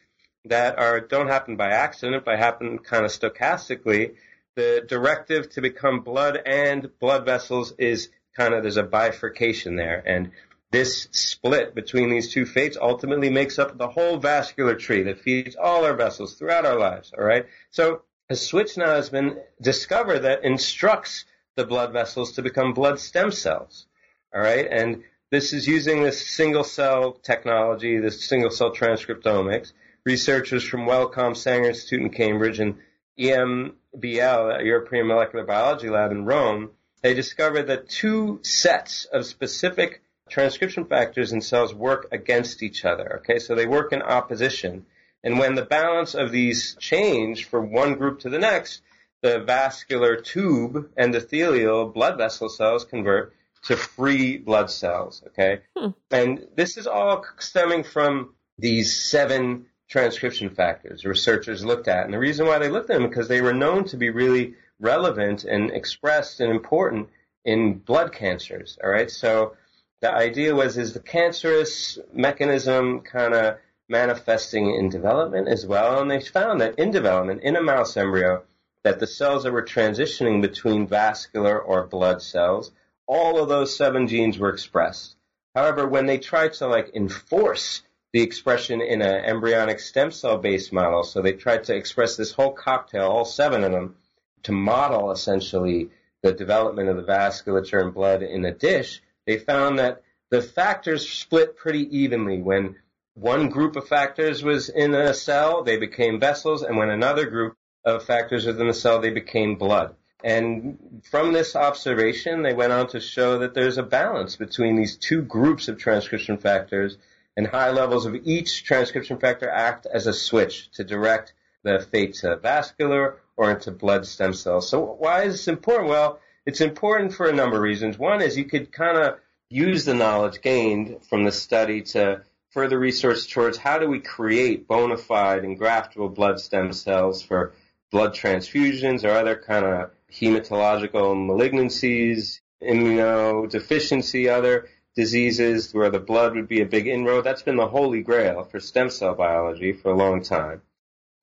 [0.45, 4.15] that are don't happen by accident, but happen kind of stochastically.
[4.55, 10.01] The directive to become blood and blood vessels is kind of there's a bifurcation there,
[10.05, 10.31] and
[10.71, 15.55] this split between these two fates ultimately makes up the whole vascular tree that feeds
[15.55, 17.13] all our vessels throughout our lives.
[17.17, 21.25] All right, so a switch now has been discovered that instructs
[21.57, 23.87] the blood vessels to become blood stem cells.
[24.33, 29.73] All right, and this is using this single cell technology, this single cell transcriptomics.
[30.05, 32.77] Researchers from Wellcome Sanger Institute in Cambridge and
[33.19, 40.85] EMBL, European Molecular Biology Lab in Rome, they discovered that two sets of specific transcription
[40.85, 43.17] factors in cells work against each other.
[43.17, 44.85] Okay, so they work in opposition.
[45.23, 48.81] And when the balance of these change from one group to the next,
[49.21, 55.23] the vascular tube endothelial blood vessel cells convert to free blood cells.
[55.27, 55.61] Okay.
[55.77, 55.89] Hmm.
[56.09, 62.05] And this is all stemming from these seven transcription factors researchers looked at.
[62.05, 64.55] And the reason why they looked at them because they were known to be really
[64.79, 67.09] relevant and expressed and important
[67.45, 68.79] in blood cancers.
[68.83, 69.11] All right.
[69.11, 69.55] So
[70.01, 73.57] the idea was is the cancerous mechanism kind of
[73.91, 76.01] manifesting in development as well.
[76.01, 78.43] And they found that in development, in a mouse embryo,
[78.83, 82.71] that the cells that were transitioning between vascular or blood cells,
[83.05, 85.15] all of those seven genes were expressed.
[85.53, 90.73] However, when they tried to like enforce the expression in an embryonic stem cell based
[90.73, 93.95] model, so they tried to express this whole cocktail, all seven of them,
[94.43, 95.89] to model essentially
[96.23, 101.07] the development of the vasculature and blood in a dish, they found that the factors
[101.07, 102.41] split pretty evenly.
[102.41, 102.77] When
[103.21, 107.55] one group of factors was in a cell, they became vessels, and when another group
[107.85, 109.93] of factors within the cell, they became blood.
[110.23, 114.97] And from this observation, they went on to show that there's a balance between these
[114.97, 116.97] two groups of transcription factors,
[117.37, 122.15] and high levels of each transcription factor act as a switch to direct the fate
[122.15, 124.67] to vascular or into blood stem cells.
[124.67, 125.89] So why is this important?
[125.89, 127.99] Well, it's important for a number of reasons.
[127.99, 132.77] One is you could kind of use the knowledge gained from the study to further
[132.77, 137.53] research towards how do we create bona fide and graftable blood stem cells for
[137.91, 146.47] blood transfusions or other kind of hematological malignancies, immunodeficiency, other diseases where the blood would
[146.47, 147.23] be a big inroad.
[147.23, 150.61] That's been the holy grail for stem cell biology for a long time.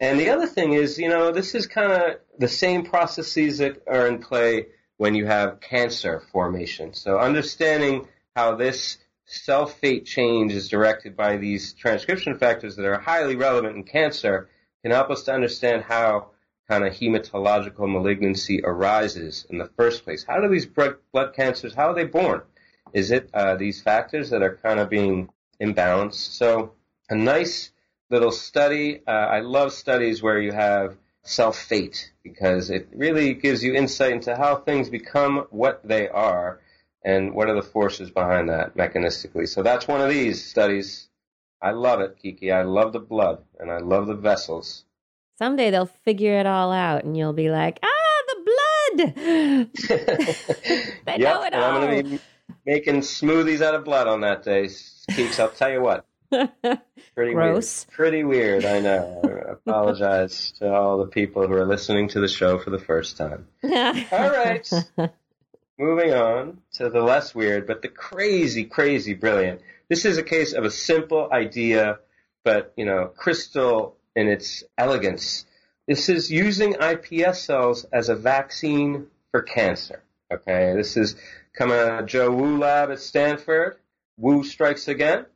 [0.00, 3.82] And the other thing is, you know, this is kind of the same processes that
[3.86, 6.94] are in play when you have cancer formation.
[6.94, 12.98] So understanding how this cell fate change is directed by these transcription factors that are
[12.98, 14.48] highly relevant in cancer
[14.82, 16.30] can help us to understand how
[16.68, 20.24] kind of hematological malignancy arises in the first place.
[20.24, 22.42] How do these blood cancers, how are they born?
[22.94, 25.28] Is it uh, these factors that are kind of being
[25.60, 26.32] imbalanced?
[26.32, 26.72] So
[27.10, 27.70] a nice
[28.10, 29.02] little study.
[29.06, 34.12] Uh, I love studies where you have cell fate because it really gives you insight
[34.12, 36.60] into how things become what they are
[37.04, 39.48] and what are the forces behind that mechanistically.
[39.48, 41.08] So that's one of these studies.
[41.60, 42.52] I love it, Kiki.
[42.52, 44.84] I love the blood and I love the vessels.
[45.38, 49.14] Someday they'll figure it all out and you'll be like, ah, the blood.
[51.06, 51.62] they yep, know it all.
[51.62, 52.20] I'm going to be
[52.66, 55.38] making smoothies out of blood on that day, Keeks.
[55.38, 56.04] I'll tell you what.
[57.14, 57.86] Pretty Gross.
[57.86, 57.96] Weird.
[57.96, 59.22] Pretty weird, I know.
[59.24, 63.16] I apologize to all the people who are listening to the show for the first
[63.16, 63.46] time.
[63.64, 64.70] all right.
[65.78, 69.60] Moving on to the less weird, but the crazy, crazy brilliant.
[69.88, 72.00] This is a case of a simple idea,
[72.44, 75.46] but, you know, crystal in its elegance.
[75.86, 80.02] This is using iPS cells as a vaccine for cancer.
[80.32, 81.14] Okay, this is
[81.56, 83.76] coming out of Joe Wu lab at Stanford.
[84.16, 85.26] Wu strikes again.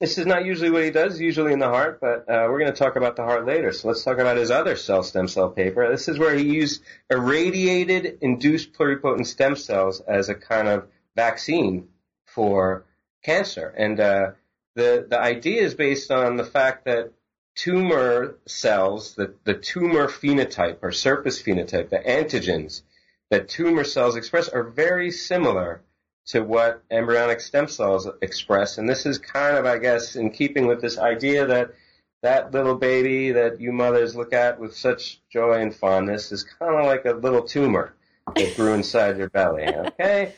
[0.00, 2.72] This is not usually what he does, usually in the heart, but uh, we're going
[2.72, 3.72] to talk about the heart later.
[3.72, 5.90] So let's talk about his other cell stem cell paper.
[5.90, 11.88] This is where he used irradiated induced pluripotent stem cells as a kind of vaccine
[12.26, 12.84] for
[13.24, 13.74] cancer.
[13.76, 14.30] And uh,
[14.76, 17.12] the the idea is based on the fact that
[17.56, 22.82] tumor cells, the, the tumor phenotype or surface phenotype, the antigens
[23.30, 25.82] that tumor cells express are very similar
[26.28, 28.78] to what embryonic stem cells express.
[28.78, 31.74] And this is kind of, I guess, in keeping with this idea that
[32.22, 36.74] that little baby that you mothers look at with such joy and fondness is kind
[36.74, 37.94] of like a little tumor
[38.34, 39.66] that grew inside your belly.
[39.76, 40.34] Okay.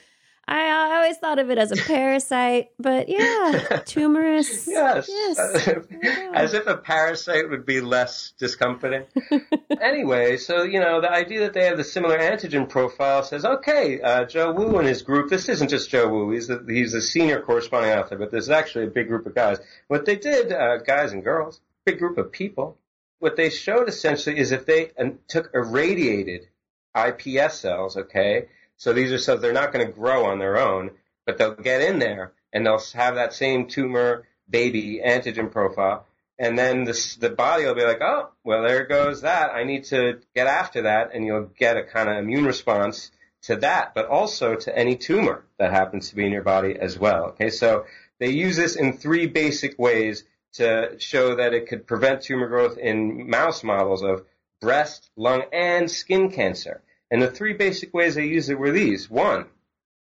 [0.51, 4.67] I, always thought of it as a parasite, but yeah, tumorous.
[4.67, 5.09] yes.
[5.09, 5.39] yes.
[6.35, 9.05] As if a parasite would be less discomforting.
[9.81, 14.01] anyway, so, you know, the idea that they have the similar antigen profile says, okay,
[14.01, 17.03] uh, Joe Wu and his group, this isn't just Joe Wu, he's a, he's a
[17.03, 19.59] senior corresponding author, but there's actually a big group of guys.
[19.89, 22.79] What they did, uh, guys and girls, big group of people,
[23.19, 26.49] what they showed essentially is if they uh, took irradiated
[26.97, 28.47] iPS cells, okay,
[28.81, 30.93] so these are cells they're not going to grow on their own,
[31.27, 36.07] but they'll get in there and they'll have that same tumor baby antigen profile.
[36.39, 39.51] And then the, the body will be like, oh, well, there goes that.
[39.51, 41.11] I need to get after that.
[41.13, 43.11] And you'll get a kind of immune response
[43.43, 46.99] to that, but also to any tumor that happens to be in your body as
[46.99, 47.25] well.
[47.25, 47.51] Okay.
[47.51, 47.85] So
[48.19, 52.79] they use this in three basic ways to show that it could prevent tumor growth
[52.79, 54.25] in mouse models of
[54.59, 56.81] breast, lung, and skin cancer.
[57.11, 59.11] And the three basic ways they used it were these.
[59.11, 59.47] One,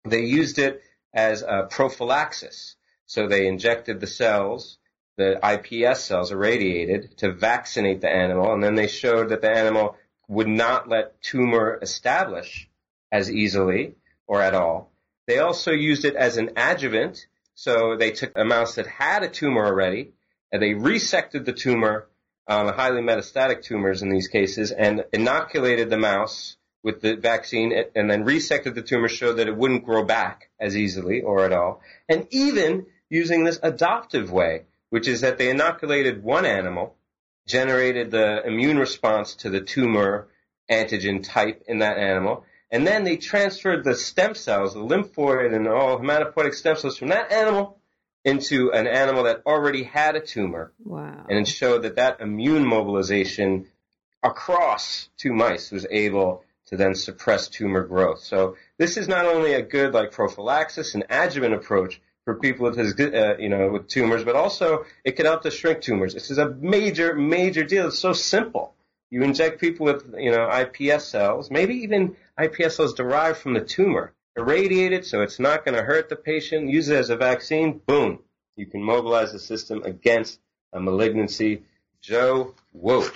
[0.04, 0.82] they used it
[1.14, 2.76] as a prophylaxis.
[3.06, 4.78] So they injected the cells,
[5.16, 9.96] the iPS cells irradiated to vaccinate the animal, and then they showed that the animal
[10.28, 12.68] would not let tumor establish
[13.11, 13.94] as easily
[14.26, 14.92] or at all.
[15.26, 17.26] They also used it as an adjuvant.
[17.54, 20.12] So they took a mouse that had a tumor already,
[20.52, 22.06] and they resected the tumor,
[22.46, 28.10] um, highly metastatic tumors in these cases, and inoculated the mouse with the vaccine and
[28.10, 31.80] then resected the tumor showed that it wouldn't grow back as easily or at all.
[32.08, 36.94] And even using this adoptive way, which is that they inoculated one animal,
[37.46, 40.28] generated the immune response to the tumor
[40.70, 45.66] antigen type in that animal, and then they transferred the stem cells, the lymphoid and
[45.66, 47.78] all hematopoietic stem cells from that animal
[48.24, 50.72] into an animal that already had a tumor.
[50.84, 51.26] Wow.
[51.28, 53.68] And it showed that that immune mobilization
[54.22, 58.20] across two mice was able to then suppress tumor growth.
[58.20, 62.76] So this is not only a good like prophylaxis and adjuvant approach for people with
[62.76, 66.12] his, uh, you know, with tumors, but also it can help to shrink tumors.
[66.12, 67.88] This is a major, major deal.
[67.88, 68.74] It's so simple.
[69.11, 73.62] You inject people with, you know, iPS cells, maybe even iPS cells derived from the
[73.62, 77.16] tumor, irradiate it so it's not going to hurt the patient, use it as a
[77.16, 78.18] vaccine, boom.
[78.57, 80.38] You can mobilize the system against
[80.74, 81.62] a malignancy.
[82.02, 83.09] Joe, whoa,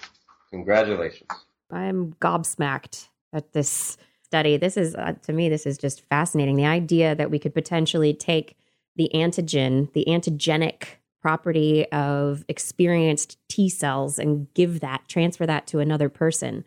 [0.50, 1.28] congratulations.
[1.70, 4.56] I'm gobsmacked at this study.
[4.56, 6.56] This is, uh, to me, this is just fascinating.
[6.56, 8.56] The idea that we could potentially take
[8.96, 10.84] the antigen, the antigenic
[11.20, 16.64] property of experienced T cells and give that, transfer that to another person.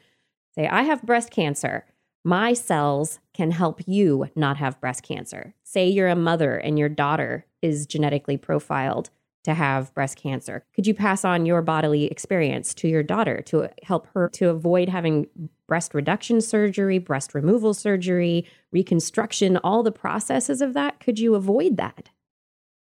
[0.54, 1.86] Say, I have breast cancer.
[2.24, 5.54] My cells can help you not have breast cancer.
[5.64, 9.10] Say you're a mother and your daughter is genetically profiled
[9.46, 10.64] to have breast cancer.
[10.76, 14.90] Could you pass on your bodily experience to your daughter to help her to avoid
[14.90, 15.28] having
[15.68, 21.00] breast reduction surgery, breast removal surgery, reconstruction, all the processes of that.
[21.00, 22.10] Could you avoid that?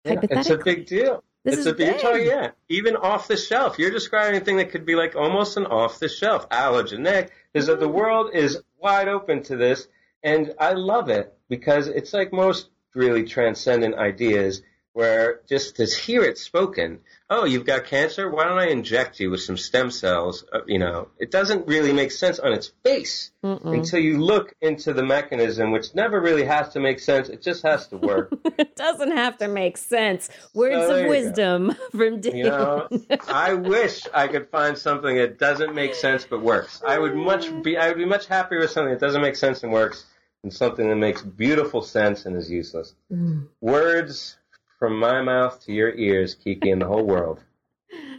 [0.05, 1.23] Yeah, it's a big deal.
[1.45, 2.51] This it's a big deal, yeah.
[2.69, 3.79] Even off the shelf.
[3.79, 7.31] You're describing a thing that could be like almost an off the shelf allogeneic.
[7.53, 7.93] Is that the mm.
[7.93, 9.89] world is wide open to this,
[10.23, 14.63] and I love it because it's like most really transcendent ideas
[14.95, 18.31] where just to hear it spoken, oh, you've got cancer?
[18.31, 20.45] Why don't I inject you with some stem cells?
[20.53, 23.75] Uh, you know, it doesn't really make sense on its face Mm-mm.
[23.75, 27.29] until you look into the mechanism, which never really has to make sense.
[27.29, 28.33] It just has to work.
[28.57, 30.31] it doesn't have to make sense.
[30.55, 32.37] Words so of wisdom from Dean.
[32.37, 32.89] You know,
[33.29, 36.81] I wish I could find something that doesn't make sense but works.
[36.87, 39.65] I would much be, I would be much happier with something that doesn't make sense
[39.65, 40.07] and works
[40.43, 42.95] than something that makes beautiful sense and is useless.
[43.11, 43.49] Mm.
[43.61, 44.37] Words
[44.79, 47.41] from my mouth to your ears, Kiki, and the whole world.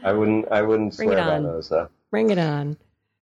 [0.04, 0.52] I wouldn't.
[0.52, 1.70] I wouldn't bring swear by those.
[1.70, 1.90] Though.
[2.12, 2.78] Bring it on.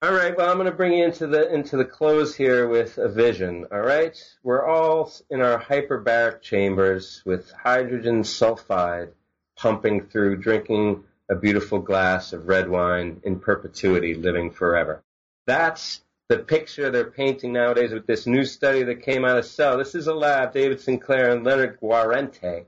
[0.01, 0.37] All right.
[0.37, 3.65] Well, I'm going to bring you into the into the close here with a vision.
[3.71, 4.15] All right.
[4.43, 9.09] We're all in our hyperbaric chambers with hydrogen sulfide
[9.57, 15.03] pumping through, drinking a beautiful glass of red wine in perpetuity, living forever.
[15.45, 19.77] That's the picture they're painting nowadays with this new study that came out of Cell.
[19.77, 22.65] This is a lab, David Sinclair and Leonard Guarente.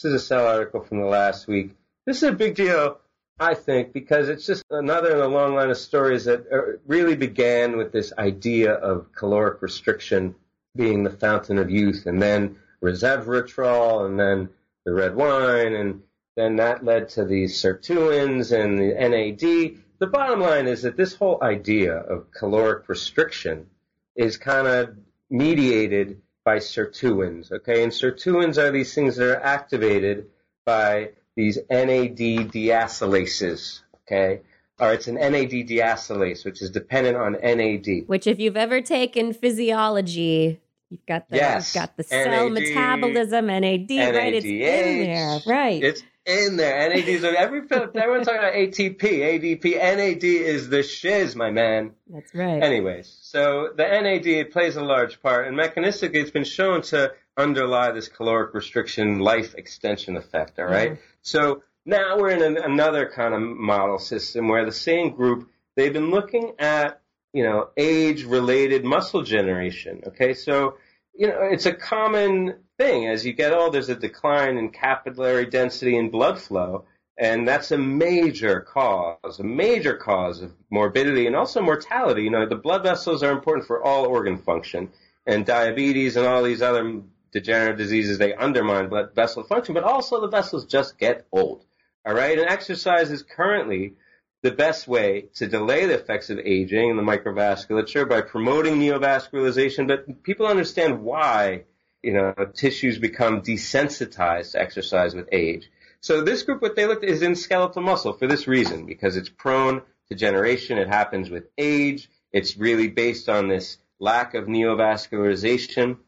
[0.00, 1.74] This is a Cell article from the last week.
[2.06, 3.00] This is a big deal,
[3.40, 7.76] I think, because it's just another in a long line of stories that really began
[7.76, 10.36] with this idea of caloric restriction
[10.76, 14.50] being the fountain of youth, and then resveratrol, and then
[14.84, 16.02] the red wine, and
[16.36, 19.82] then that led to these sirtuins and the NAD.
[19.98, 23.66] The bottom line is that this whole idea of caloric restriction
[24.14, 24.96] is kind of
[25.28, 27.82] mediated by sirtuins, okay?
[27.82, 30.30] And sirtuins are these things that are activated
[30.64, 34.40] by these NAD deacylases, okay?
[34.80, 38.04] Or it's an NAD deacylase, which is dependent on NAD.
[38.06, 41.74] Which, if you've ever taken physiology, You've got the yes.
[41.74, 44.32] you've got the cell NAD, metabolism, NAD, right?
[44.32, 45.82] It's in there, right?
[45.82, 46.90] It's in there.
[46.90, 49.76] NADs are every everyone's talking about ATP, ADP.
[49.76, 51.92] NAD is the shiz, my man.
[52.06, 52.62] That's right.
[52.62, 57.92] Anyways, so the NAD plays a large part, and mechanistically, it's been shown to underlie
[57.92, 60.58] this caloric restriction life extension effect.
[60.58, 60.92] All right?
[60.92, 60.98] Mhm.
[61.22, 65.92] So now we're in an, another kind of model system where the same group they've
[65.92, 67.00] been looking at
[67.32, 70.02] you know age related muscle generation.
[70.08, 70.76] Okay, so
[71.14, 73.74] you know it's a common thing as you get old.
[73.74, 76.84] There's a decline in capillary density and blood flow.
[77.20, 82.22] And that's a major cause, a major cause of morbidity and also mortality.
[82.22, 84.90] You know, the blood vessels are important for all organ function
[85.26, 87.02] and diabetes and all these other
[87.32, 91.64] degenerative diseases, they undermine blood vessel function, but also the vessels just get old.
[92.06, 92.38] All right.
[92.38, 93.94] And exercise is currently
[94.42, 99.88] the best way to delay the effects of aging in the microvasculature by promoting neovascularization.
[99.88, 101.64] But people understand why,
[102.02, 105.70] you know, tissues become desensitized to exercise with age.
[106.00, 109.16] So this group, what they looked at is in skeletal muscle for this reason, because
[109.16, 110.78] it's prone to degeneration.
[110.78, 112.08] It happens with age.
[112.32, 115.98] It's really based on this lack of neovascularization.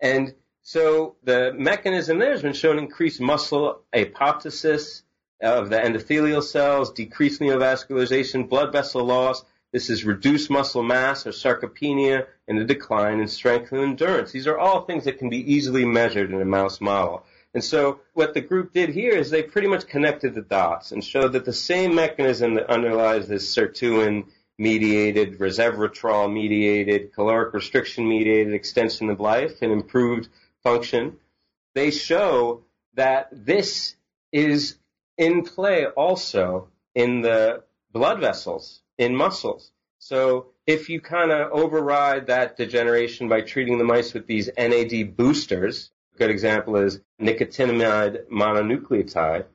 [0.00, 5.02] And so the mechanism there has been shown increased muscle apoptosis
[5.40, 9.44] of the endothelial cells, decreased neovascularization, blood vessel loss.
[9.76, 14.32] This is reduced muscle mass or sarcopenia and a decline in strength and endurance.
[14.32, 17.26] These are all things that can be easily measured in a mouse model.
[17.52, 21.04] And so what the group did here is they pretty much connected the dots and
[21.04, 28.54] showed that the same mechanism that underlies this sirtuin mediated, resveratrol mediated, caloric restriction mediated
[28.54, 30.30] extension of life and improved
[30.62, 31.18] function,
[31.74, 32.64] they show
[32.94, 33.94] that this
[34.32, 34.78] is
[35.18, 37.62] in play also in the
[37.92, 39.70] blood vessels, in muscles.
[39.98, 45.16] So if you kind of override that degeneration by treating the mice with these NAD
[45.16, 49.46] boosters, a good example is nicotinamide mononucleotide,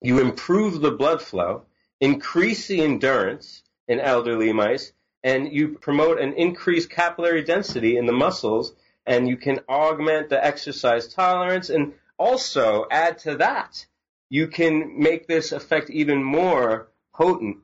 [0.00, 1.62] you improve the blood flow,
[2.00, 4.92] increase the endurance in elderly mice,
[5.22, 8.74] and you promote an increased capillary density in the muscles,
[9.06, 13.86] and you can augment the exercise tolerance, and also add to that,
[14.28, 17.58] you can make this effect even more potent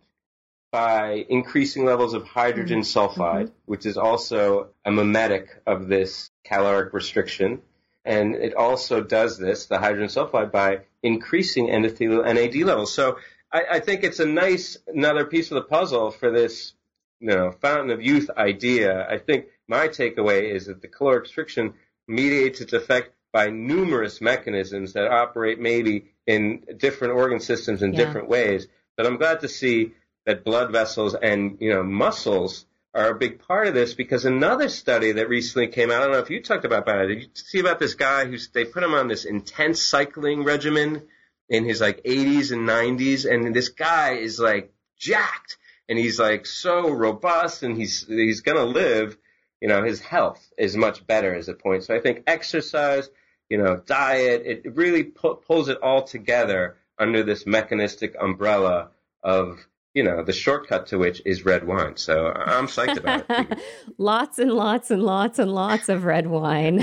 [0.70, 2.98] by increasing levels of hydrogen mm-hmm.
[2.98, 3.52] sulfide, mm-hmm.
[3.66, 7.62] which is also a mimetic of this caloric restriction.
[8.04, 12.92] And it also does this, the hydrogen sulfide, by increasing endothelial NAD levels.
[12.92, 13.18] So
[13.52, 16.74] I, I think it's a nice another piece of the puzzle for this,
[17.20, 19.06] you know, fountain of youth idea.
[19.08, 21.74] I think my takeaway is that the caloric restriction
[22.06, 28.04] mediates its effect by numerous mechanisms that operate maybe in different organ systems in Yeah.
[28.04, 28.66] different ways.
[28.96, 29.92] But I'm glad to see
[30.28, 34.68] that blood vessels and you know muscles are a big part of this because another
[34.68, 37.06] study that recently came out, I don't know if you talked about that.
[37.06, 41.04] Did you see about this guy who's they put him on this intense cycling regimen
[41.48, 45.56] in his like 80s and 90s, and this guy is like jacked
[45.88, 49.16] and he's like so robust and he's he's gonna live.
[49.62, 51.84] You know, his health is much better as a point.
[51.84, 53.08] So I think exercise,
[53.48, 58.90] you know, diet, it really pu- pulls it all together under this mechanistic umbrella
[59.22, 59.66] of
[59.98, 61.94] you know the shortcut to which is red wine.
[61.96, 62.14] So
[62.56, 63.58] I'm psyched about it.
[63.98, 66.76] lots and lots and lots and lots of red wine.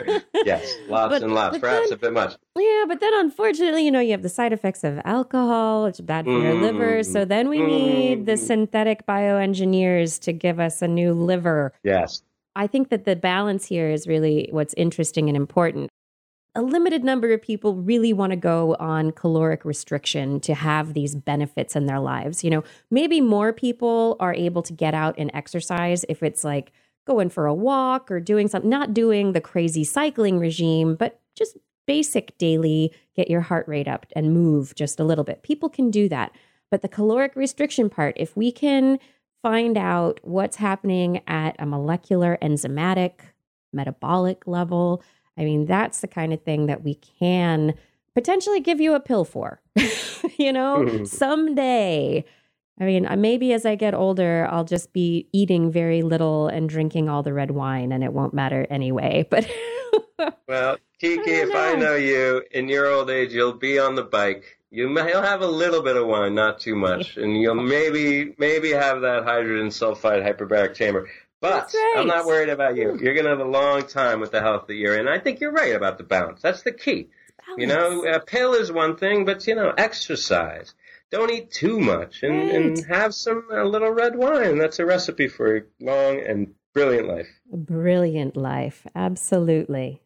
[0.50, 2.32] yes, lots But- and lots, perhaps then- a bit much.
[2.56, 6.04] Yeah, but then unfortunately, you know, you have the side effects of alcohol, which is
[6.04, 7.02] bad for your liver.
[7.04, 8.46] So then we need the Mm.
[8.50, 11.72] synthetic bioengineers to give us a new liver.
[11.84, 12.22] Yes,
[12.56, 15.87] I think that the balance here is really what's interesting and important.
[16.58, 21.14] A limited number of people really want to go on caloric restriction to have these
[21.14, 22.42] benefits in their lives.
[22.42, 26.72] You know, maybe more people are able to get out and exercise if it's like
[27.06, 31.56] going for a walk or doing something, not doing the crazy cycling regime, but just
[31.86, 35.44] basic daily get your heart rate up and move just a little bit.
[35.44, 36.32] People can do that.
[36.72, 38.98] But the caloric restriction part, if we can
[39.42, 43.12] find out what's happening at a molecular, enzymatic,
[43.72, 45.04] metabolic level.
[45.38, 47.74] I mean, that's the kind of thing that we can
[48.14, 49.60] potentially give you a pill for.
[50.36, 51.04] you know, mm-hmm.
[51.04, 52.24] someday.
[52.80, 56.68] I mean, uh, maybe as I get older, I'll just be eating very little and
[56.68, 59.26] drinking all the red wine and it won't matter anyway.
[60.18, 63.94] But well, Kiki, I if I know you in your old age, you'll be on
[63.94, 64.58] the bike.
[64.70, 68.34] You may, you'll have a little bit of wine, not too much, and you'll maybe
[68.36, 71.08] maybe have that hydrogen sulfide hyperbaric chamber.
[71.40, 71.94] But right.
[71.98, 72.92] I'm not worried about you.
[72.92, 73.04] Hmm.
[73.04, 75.06] You're gonna have a long time with the health that you're in.
[75.06, 76.42] I think you're right about the balance.
[76.42, 77.08] That's the key.
[77.46, 77.60] Balance.
[77.60, 80.74] You know, a pill is one thing, but you know, exercise.
[81.10, 82.54] Don't eat too much, and, right.
[82.54, 84.58] and have some a little red wine.
[84.58, 87.28] That's a recipe for a long and brilliant life.
[87.52, 90.02] A brilliant life, absolutely.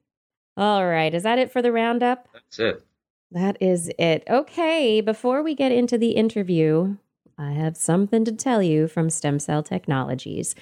[0.57, 2.28] All right, is that it for the roundup?
[2.33, 2.87] That's it.
[3.33, 4.22] That is it.
[4.28, 6.97] Okay, before we get into the interview,
[7.39, 10.55] I have something to tell you from Stem Cell Technologies.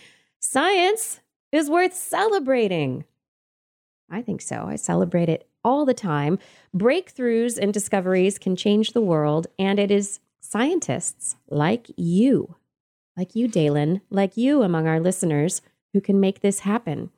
[0.43, 1.21] Science
[1.53, 3.05] is worth celebrating.
[4.11, 4.65] I think so.
[4.67, 6.39] I celebrate it all the time.
[6.75, 12.57] Breakthroughs and discoveries can change the world, and it is scientists like you,
[13.19, 15.61] like you, Daylon, like you among our listeners,
[15.93, 17.11] who can make this happen.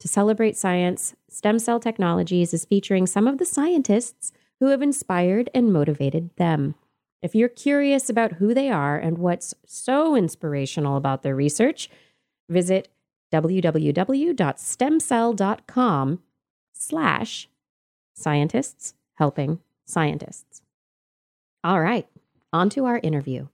[0.00, 5.48] To celebrate science, Stem Cell Technologies is featuring some of the scientists who have inspired
[5.54, 6.74] and motivated them.
[7.22, 11.88] If you're curious about who they are and what's so inspirational about their research,
[12.48, 12.88] visit
[13.32, 16.18] www.stemcell.com
[16.72, 17.48] slash
[18.14, 20.62] scientists helping scientists.
[21.62, 22.06] All right,
[22.52, 23.48] on to our interview.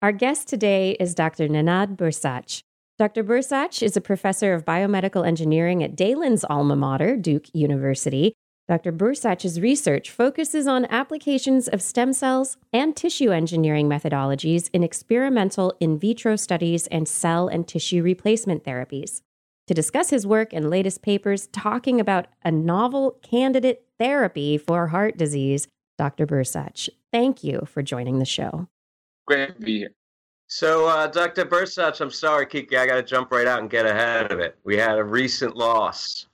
[0.00, 1.48] Our guest today is Dr.
[1.48, 2.62] Nenad Bursac.
[2.98, 3.24] Dr.
[3.24, 8.34] Bursac is a professor of biomedical engineering at Daylon's alma mater, Duke University.
[8.68, 8.92] Dr.
[8.92, 15.98] Bursac's research focuses on applications of stem cells and tissue engineering methodologies in experimental in
[15.98, 19.22] vitro studies and cell and tissue replacement therapies.
[19.66, 25.16] To discuss his work and latest papers talking about a novel candidate therapy for heart
[25.16, 25.66] disease,
[25.98, 26.26] Dr.
[26.26, 28.68] Bursac, thank you for joining the show.
[29.26, 29.94] Great to be here.
[30.46, 31.46] So, uh, Dr.
[31.46, 34.58] Bursac, I'm sorry, Kiki, I got to jump right out and get ahead of it.
[34.64, 36.26] We had a recent loss.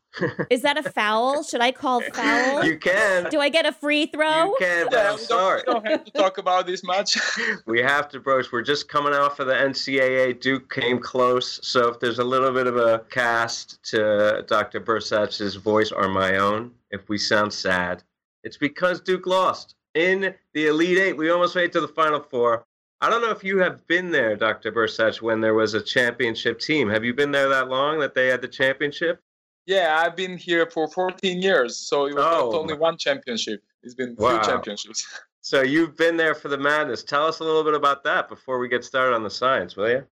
[0.50, 1.42] Is that a foul?
[1.42, 2.64] Should I call foul?
[2.64, 3.30] You can.
[3.30, 4.46] Do I get a free throw?
[4.46, 5.62] You can, but I'm sorry.
[5.66, 7.18] We don't, don't have to talk about this much.
[7.66, 8.50] we have to, bros.
[8.50, 10.40] We're just coming off of the NCAA.
[10.40, 11.60] Duke came close.
[11.62, 14.80] So if there's a little bit of a cast to Dr.
[14.80, 18.02] Bursac's voice or my own, if we sound sad,
[18.44, 21.16] it's because Duke lost in the Elite Eight.
[21.16, 22.64] We almost made it to the Final Four.
[23.00, 24.72] I don't know if you have been there, Dr.
[24.72, 26.88] Bursac, when there was a championship team.
[26.88, 29.22] Have you been there that long that they had the championship?
[29.68, 32.58] Yeah, I've been here for 14 years, so it was oh.
[32.58, 33.62] only one championship.
[33.82, 34.42] It's been wow.
[34.42, 35.06] few championships.
[35.40, 37.02] So you've been there for the madness.
[37.02, 39.88] Tell us a little bit about that before we get started on the science, will
[39.88, 40.04] you?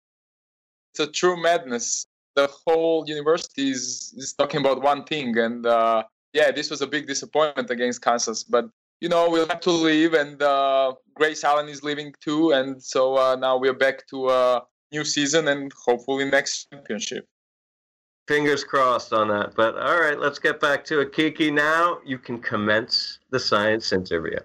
[0.92, 2.06] It's a true madness.
[2.36, 6.86] The whole university is, is talking about one thing, and uh, yeah, this was a
[6.86, 8.44] big disappointment against Kansas.
[8.44, 12.82] But you know, we'll have to leave, and uh, Grayson Allen is leaving too, and
[12.82, 17.26] so uh, now we're back to a new season and hopefully next championship.
[18.28, 19.54] Fingers crossed on that.
[19.54, 21.12] But all right, let's get back to it.
[21.12, 24.38] Kiki, now you can commence the science interview.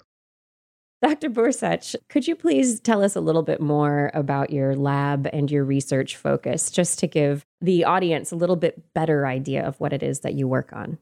[1.01, 1.31] Dr.
[1.31, 5.63] Bursac, could you please tell us a little bit more about your lab and your
[5.63, 10.03] research focus, just to give the audience a little bit better idea of what it
[10.03, 10.99] is that you work on?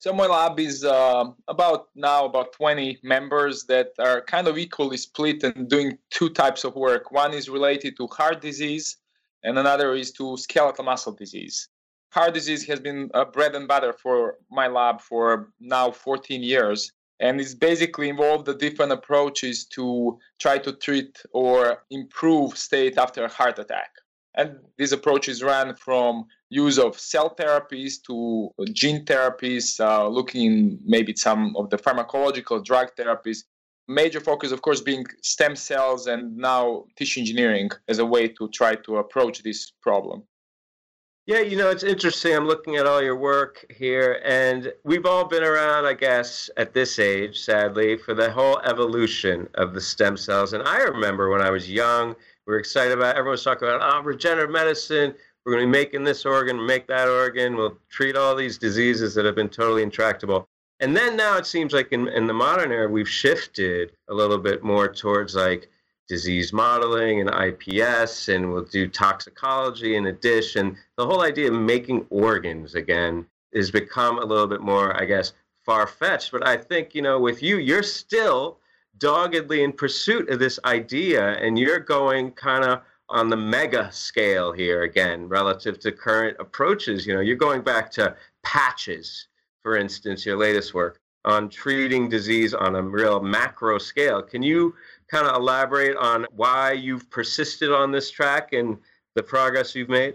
[0.00, 4.96] So my lab is uh, about now about 20 members that are kind of equally
[4.96, 7.12] split and doing two types of work.
[7.12, 8.96] One is related to heart disease,
[9.42, 11.68] and another is to skeletal muscle disease.
[12.10, 16.90] Heart disease has been a bread and butter for my lab for now 14 years,
[17.20, 23.24] and it's basically involved the different approaches to try to treat or improve state after
[23.24, 23.90] a heart attack.
[24.34, 31.14] And these approaches ran from use of cell therapies to gene therapies, uh, looking maybe
[31.16, 33.38] some of the pharmacological drug therapies.
[33.88, 38.48] Major focus, of course, being stem cells and now tissue engineering as a way to
[38.48, 40.22] try to approach this problem.
[41.28, 42.34] Yeah, you know, it's interesting.
[42.34, 46.72] I'm looking at all your work here, and we've all been around, I guess, at
[46.72, 50.54] this age, sadly, for the whole evolution of the stem cells.
[50.54, 52.16] And I remember when I was young,
[52.46, 53.16] we are excited about.
[53.16, 55.14] Everyone was talking about oh, regenerative medicine.
[55.44, 57.56] We're going to be making this organ, make that organ.
[57.56, 60.48] We'll treat all these diseases that have been totally intractable.
[60.80, 64.38] And then now it seems like in, in the modern era, we've shifted a little
[64.38, 65.68] bit more towards like
[66.08, 70.76] disease modeling and IPS, and we'll do toxicology in addition.
[70.96, 75.32] The whole idea of making organs again has become a little bit more, I guess,
[75.64, 76.32] far fetched.
[76.32, 78.58] But I think, you know, with you, you're still
[78.98, 84.52] doggedly in pursuit of this idea and you're going kind of on the mega scale
[84.52, 87.06] here again relative to current approaches.
[87.06, 89.28] You know, you're going back to patches,
[89.68, 94.22] for instance, your latest work on treating disease on a real macro scale.
[94.22, 94.74] Can you
[95.10, 98.78] kind of elaborate on why you've persisted on this track and
[99.14, 100.14] the progress you've made?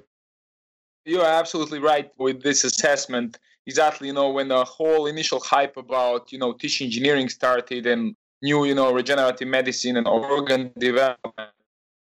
[1.06, 3.38] You're absolutely right with this assessment.
[3.68, 8.16] Exactly, you know, when the whole initial hype about, you know, tissue engineering started and
[8.42, 11.52] new, you know, regenerative medicine and organ development,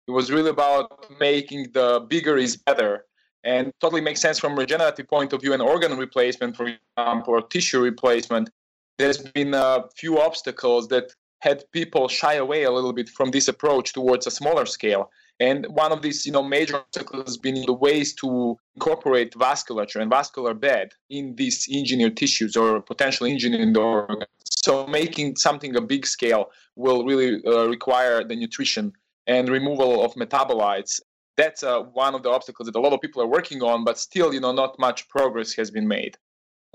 [0.06, 3.06] it was really about making the bigger is better.
[3.42, 7.34] And totally makes sense from a regenerative point of view and organ replacement, for example,
[7.34, 8.50] or tissue replacement.
[8.98, 13.48] There's been a few obstacles that had people shy away a little bit from this
[13.48, 15.10] approach towards a smaller scale.
[15.40, 20.02] And one of these, you know, major obstacles has been the ways to incorporate vasculature
[20.02, 24.26] and vascular bed in these engineered tissues or potentially engineered organs.
[24.44, 28.92] So making something a big scale will really uh, require the nutrition
[29.26, 31.00] and removal of metabolites.
[31.36, 33.98] That's uh, one of the obstacles that a lot of people are working on, but
[33.98, 36.16] still, you know, not much progress has been made.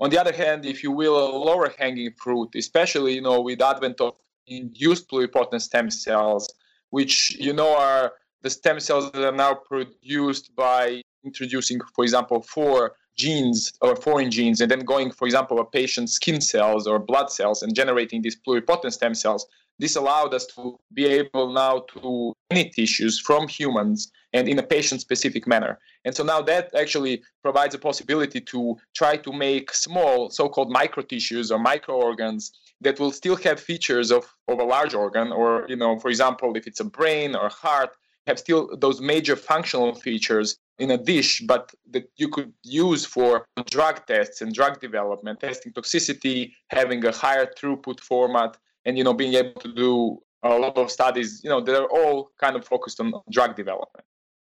[0.00, 3.62] On the other hand, if you will, a lower hanging fruit, especially, you know, with
[3.62, 4.14] advent of
[4.46, 6.52] induced pluripotent stem cells,
[6.90, 12.42] which, you know, are the stem cells that are now produced by introducing, for example,
[12.42, 16.98] four genes or foreign genes and then going, for example, a patient's skin cells or
[16.98, 19.46] blood cells and generating these pluripotent stem cells.
[19.78, 24.62] This allowed us to be able now to any tissues from humans and in a
[24.62, 25.78] patient specific manner.
[26.04, 30.70] And so now that actually provides a possibility to try to make small so called
[30.70, 32.50] micro tissues or microorgans
[32.80, 36.56] that will still have features of, of a large organ or, you know, for example,
[36.56, 37.90] if it's a brain or heart,
[38.26, 43.46] have still those major functional features in a dish, but that you could use for
[43.70, 48.56] drug tests and drug development, testing toxicity, having a higher throughput format,
[48.86, 51.42] and you know being able to do a lot of studies.
[51.44, 54.06] You know, they're all kind of focused on drug development.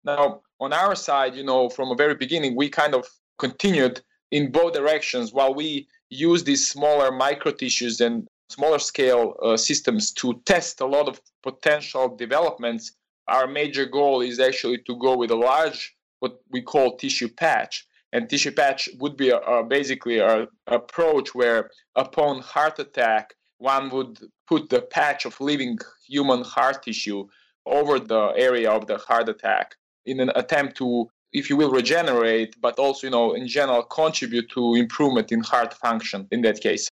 [0.04, 3.06] Now, on our side, you know, from a very beginning, we kind of
[3.38, 4.02] continued
[4.32, 10.12] in both directions while we use these smaller micro tissues and smaller scale uh, systems
[10.14, 12.94] to test a lot of potential developments
[13.32, 17.88] our major goal is actually to go with a large, what we call tissue patch.
[18.14, 23.90] And tissue patch would be a, a basically an approach where upon heart attack, one
[23.90, 27.28] would put the patch of living human heart tissue
[27.66, 32.56] over the area of the heart attack in an attempt to if you will regenerate
[32.60, 36.90] but also you know in general contribute to improvement in heart function in that case.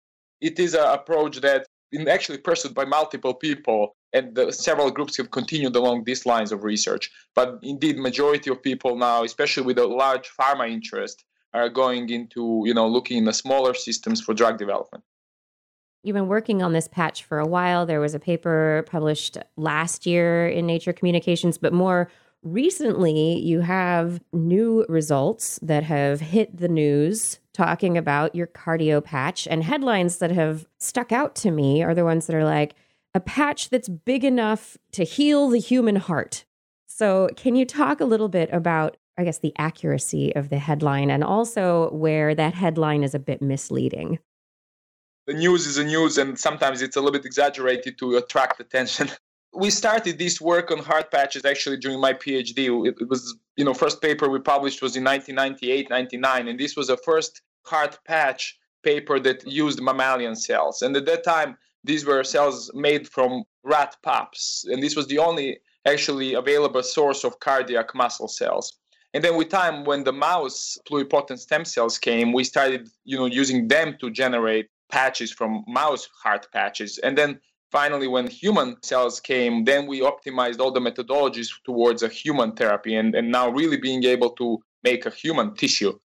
[0.40, 5.16] It is an approach that been actually pursued by multiple people and the, several groups
[5.16, 7.10] have continued along these lines of research.
[7.34, 12.62] But indeed majority of people now especially with a large pharma interest are going into
[12.66, 15.02] you know looking in the smaller systems for drug development
[16.02, 17.86] You've been working on this patch for a while.
[17.86, 22.10] There was a paper published last year in Nature Communications, but more
[22.42, 29.46] recently, you have new results that have hit the news talking about your cardio patch.
[29.46, 32.74] And headlines that have stuck out to me are the ones that are like,
[33.14, 36.44] a patch that's big enough to heal the human heart.
[36.86, 41.10] So, can you talk a little bit about, I guess, the accuracy of the headline
[41.10, 44.18] and also where that headline is a bit misleading?
[45.32, 49.08] The news is a news, and sometimes it's a little bit exaggerated to attract attention.
[49.54, 52.86] we started this work on heart patches actually during my PhD.
[52.86, 56.88] It, was, you know, first paper we published was in 1998, 99, and this was
[56.88, 60.82] the first heart patch paper that used mammalian cells.
[60.82, 65.16] And at that time, these were cells made from rat pups, and this was the
[65.16, 68.76] only actually available source of cardiac muscle cells.
[69.14, 73.24] And then with time, when the mouse pluripotent stem cells came, we started, you know,
[73.24, 76.98] using them to generate patches from mouse heart patches.
[76.98, 77.40] And then
[77.72, 82.94] finally when human cells came then we optimized all the methodologies towards a human therapy
[82.94, 85.98] and, and now really being able to make a human tissue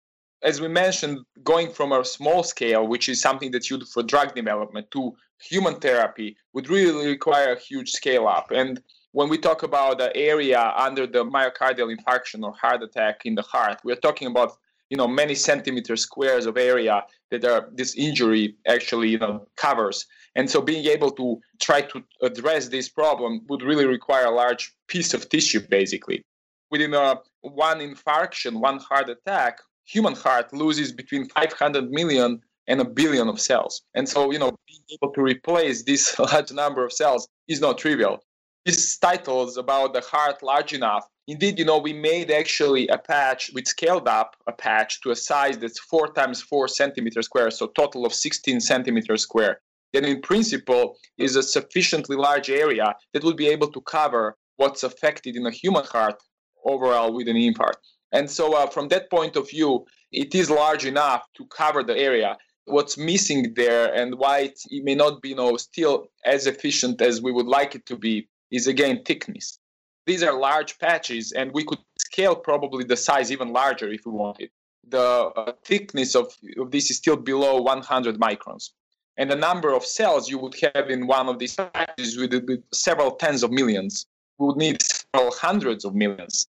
[0.42, 4.02] as we mentioned going from a small scale which is something that you do for
[4.02, 8.82] drug development to human therapy would really require a huge scale up and
[9.12, 13.42] when we talk about the area under the myocardial infarction or heart attack in the
[13.42, 14.58] heart we're talking about
[14.94, 16.96] you know many centimeter squares of area
[17.30, 22.02] that are, this injury actually you know covers and so being able to try to
[22.22, 26.22] address this problem would really require a large piece of tissue, basically.
[26.70, 32.84] Within a one infarction, one heart attack, human heart loses between 500 million and a
[32.84, 33.82] billion of cells.
[33.94, 37.78] And so, you know, being able to replace this large number of cells is not
[37.78, 38.24] trivial.
[38.64, 41.06] this title is about the heart large enough.
[41.26, 45.16] Indeed, you know, we made actually a patch, we scaled up a patch to a
[45.16, 49.60] size that's four times four centimeters square, so total of 16 centimeters square
[49.94, 54.82] then in principle is a sufficiently large area that would be able to cover what's
[54.82, 56.20] affected in a human heart
[56.64, 57.80] overall with an infarct.
[58.12, 61.96] And so, uh, from that point of view, it is large enough to cover the
[61.96, 62.36] area.
[62.64, 67.22] What's missing there and why it may not be you know, still as efficient as
[67.22, 69.60] we would like it to be is again thickness.
[70.06, 74.12] These are large patches, and we could scale probably the size even larger if we
[74.12, 74.50] wanted.
[74.88, 78.70] The uh, thickness of, of this is still below 100 microns.
[79.16, 82.58] And the number of cells you would have in one of these patches would be
[82.72, 84.06] several tens of millions.
[84.38, 86.48] We would need several hundreds of millions.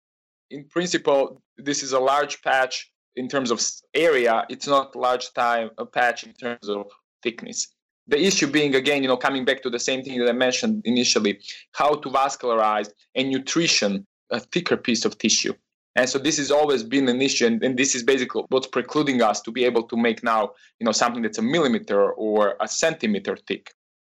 [0.50, 3.60] In principle, this is a large patch in terms of
[3.94, 4.46] area.
[4.48, 6.86] It's not large time a patch in terms of
[7.22, 7.68] thickness.
[8.08, 10.82] The issue being again, you know, coming back to the same thing that I mentioned
[10.84, 11.40] initially,
[11.72, 15.54] how to vascularize and nutrition a thicker piece of tissue.
[15.94, 19.20] And so this has always been an issue, and, and, this is basically what's precluding
[19.20, 22.66] us to be able to make now, you know, something that's a millimeter or a
[22.66, 23.74] centimeter thick.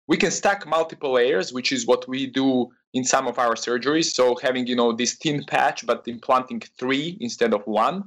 [0.08, 4.14] We can stack multiple layers, which is what we do in some of our surgeries.
[4.14, 8.04] So having, you know, this thin patch, but implanting three instead of one,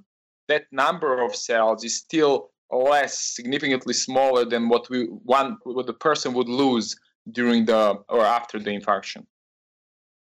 [0.46, 5.92] that number of cells is still less, significantly smaller than what we one what the
[5.92, 6.96] person would lose
[7.32, 9.24] during the or after the infarction.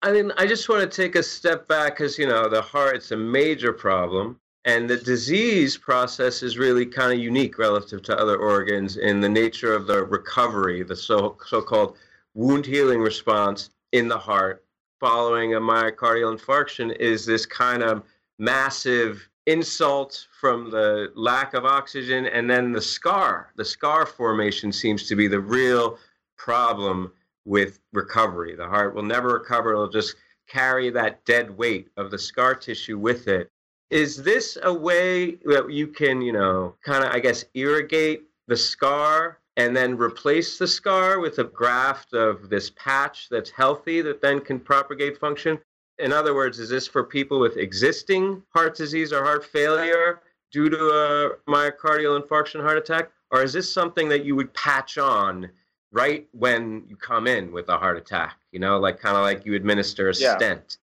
[0.03, 3.11] I mean, I just want to take a step back because, you know, the heart's
[3.11, 4.39] a major problem.
[4.65, 9.29] And the disease process is really kind of unique relative to other organs in the
[9.29, 11.97] nature of the recovery, the so, so-called
[12.35, 14.67] wound healing response in the heart
[14.99, 18.03] following a myocardial infarction is this kind of
[18.39, 23.53] massive insult from the lack of oxygen and then the scar.
[23.57, 25.99] The scar formation seems to be the real
[26.37, 27.13] problem
[27.45, 28.57] with recovery.
[28.57, 30.17] The heart will never recover, it'll just
[30.49, 33.51] carry that dead weight of the scar tissue with it.
[33.91, 38.57] Is this a way that you can, you know, kind of, I guess, irrigate the
[38.57, 44.21] scar and then replace the scar with a graft of this patch that's healthy that
[44.21, 45.59] then can propagate function?
[45.99, 50.21] In other words, is this for people with existing heart disease or heart failure
[50.53, 53.11] due to a myocardial infarction heart attack?
[53.31, 55.51] Or is this something that you would patch on
[55.97, 59.47] right when you come in with a heart attack, you know, like kind of like
[59.47, 60.37] you administer a yeah.
[60.37, 60.79] stent.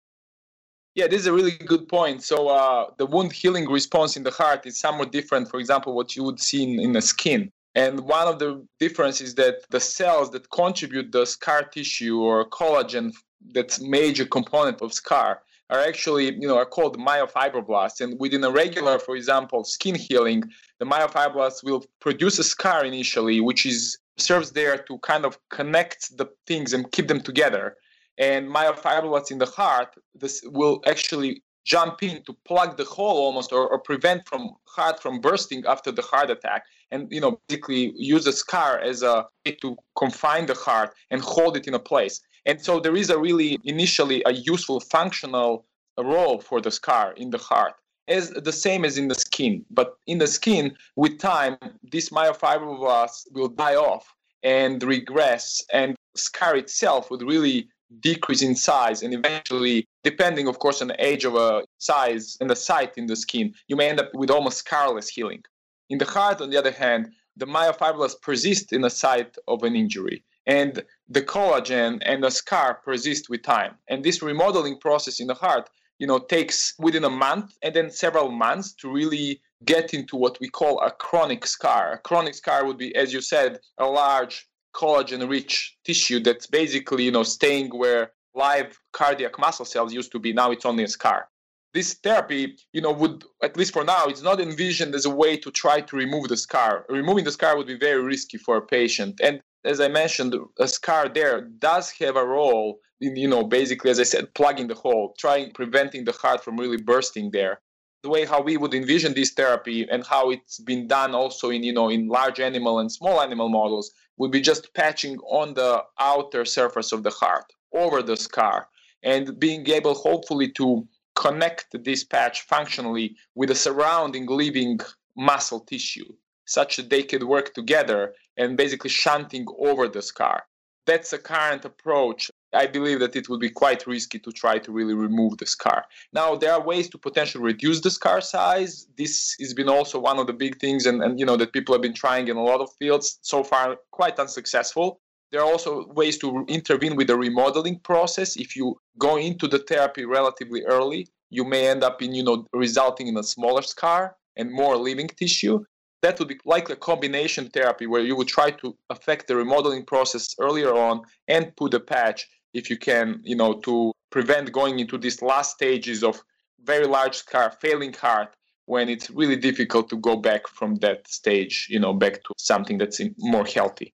[0.95, 2.23] Yeah, this is a really good point.
[2.23, 6.15] So uh, the wound healing response in the heart is somewhat different, for example, what
[6.15, 7.51] you would see in, in the skin.
[7.75, 12.47] And one of the differences is that the cells that contribute the scar tissue or
[12.49, 13.11] collagen,
[13.51, 18.01] that's major component of scar, are actually, you know, are called myofibroblasts.
[18.01, 20.43] And within a regular, for example, skin healing,
[20.79, 26.15] the myofibroblasts will produce a scar initially, which is serves there to kind of connect
[26.17, 27.75] the things and keep them together.
[28.17, 33.51] And myofibroblasts in the heart, this will actually jump in to plug the hole almost
[33.51, 37.93] or, or prevent from heart from bursting after the heart attack and you know basically
[37.95, 41.79] use a scar as a way to confine the heart and hold it in a
[41.79, 45.65] place and so there is a really initially a useful functional
[45.97, 47.73] role for the scar in the heart
[48.07, 49.65] as the same as in the skin.
[49.71, 51.57] But in the skin, with time,
[51.91, 54.13] these myofibroblasts will die off
[54.43, 57.69] and regress, and scar itself would really
[58.01, 62.49] decrease in size and eventually depending of course on the age of a size and
[62.49, 65.43] the site in the skin you may end up with almost scarless healing
[65.91, 69.75] in the heart on the other hand the myofibroblasts persist in the site of an
[69.75, 73.75] injury and the collagen and the scar persist with time.
[73.87, 75.69] And this remodeling process in the heart
[75.99, 80.37] you know takes within a month and then several months to really get into what
[80.41, 81.93] we call a chronic scar.
[81.93, 87.03] A chronic scar would be as you said a large collagen rich tissue that's basically
[87.03, 90.33] you know staying where live cardiac muscle cells used to be.
[90.33, 91.29] Now it's only a scar.
[91.73, 95.37] This therapy you know would at least for now it's not envisioned as a way
[95.37, 96.85] to try to remove the scar.
[96.89, 99.21] Removing the scar would be very risky for a patient.
[99.23, 103.91] And as i mentioned a scar there does have a role in, you know, basically,
[103.91, 107.59] as I said, plugging the hole, trying preventing the heart from really bursting there.
[108.01, 111.63] The way how we would envision this therapy and how it's been done also in,
[111.63, 115.83] you know, in large animal and small animal models would be just patching on the
[115.99, 118.67] outer surface of the heart over the scar
[119.03, 124.79] and being able hopefully to connect this patch functionally with the surrounding living
[125.15, 126.11] muscle tissue
[126.45, 130.43] such that they could work together and basically shunting over the scar.
[130.85, 134.71] That's a current approach I believe that it would be quite risky to try to
[134.71, 135.85] really remove the scar.
[136.13, 138.87] Now, there are ways to potentially reduce the scar size.
[138.97, 141.73] This has been also one of the big things, and, and you know that people
[141.73, 144.99] have been trying in a lot of fields so far, quite unsuccessful.
[145.31, 148.37] There are also ways to intervene with the remodeling process.
[148.37, 152.45] If you go into the therapy relatively early, you may end up in you know
[152.53, 155.63] resulting in a smaller scar and more living tissue
[156.03, 159.85] that would be like a combination therapy where you would try to affect the remodeling
[159.85, 164.79] process earlier on and put a patch if you can, you know, to prevent going
[164.79, 166.21] into these last stages of
[166.63, 168.35] very large scar, failing heart,
[168.65, 172.77] when it's really difficult to go back from that stage, you know, back to something
[172.77, 173.93] that's more healthy.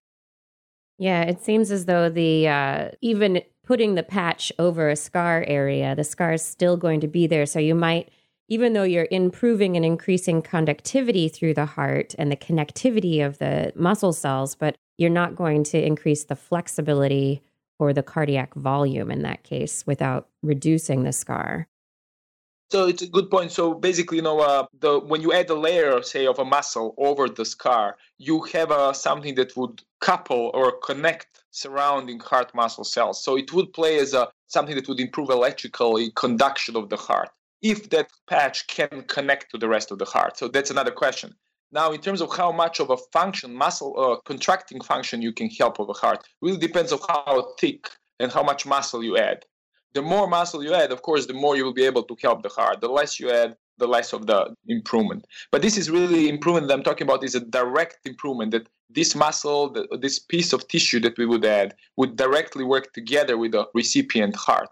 [0.98, 5.94] Yeah, it seems as though the uh, even putting the patch over a scar area,
[5.94, 7.46] the scar is still going to be there.
[7.46, 8.10] So you might,
[8.50, 13.72] even though you're improving and increasing conductivity through the heart and the connectivity of the
[13.76, 17.40] muscle cells, but you're not going to increase the flexibility
[17.78, 21.68] or the cardiac volume in that case without reducing the scar.
[22.70, 23.52] So it's a good point.
[23.52, 26.94] So basically, you know, uh, the when you add a layer, say, of a muscle
[26.98, 32.84] over the scar, you have uh, something that would couple or connect surrounding heart muscle
[32.84, 33.22] cells.
[33.22, 37.30] So it would play as a something that would improve electrical conduction of the heart
[37.62, 40.38] if that patch can connect to the rest of the heart.
[40.38, 41.34] So that's another question.
[41.72, 45.48] Now, in terms of how much of a function, muscle uh, contracting function you can
[45.50, 47.88] help of a heart, really depends on how thick
[48.18, 49.44] and how much muscle you add
[49.92, 52.42] the more muscle you add, of course, the more you will be able to help
[52.42, 52.80] the heart.
[52.80, 55.26] The less you add, the less of the improvement.
[55.50, 59.14] But this is really improvement that I'm talking about is a direct improvement that this
[59.14, 63.52] muscle, the, this piece of tissue that we would add, would directly work together with
[63.52, 64.68] the recipient heart.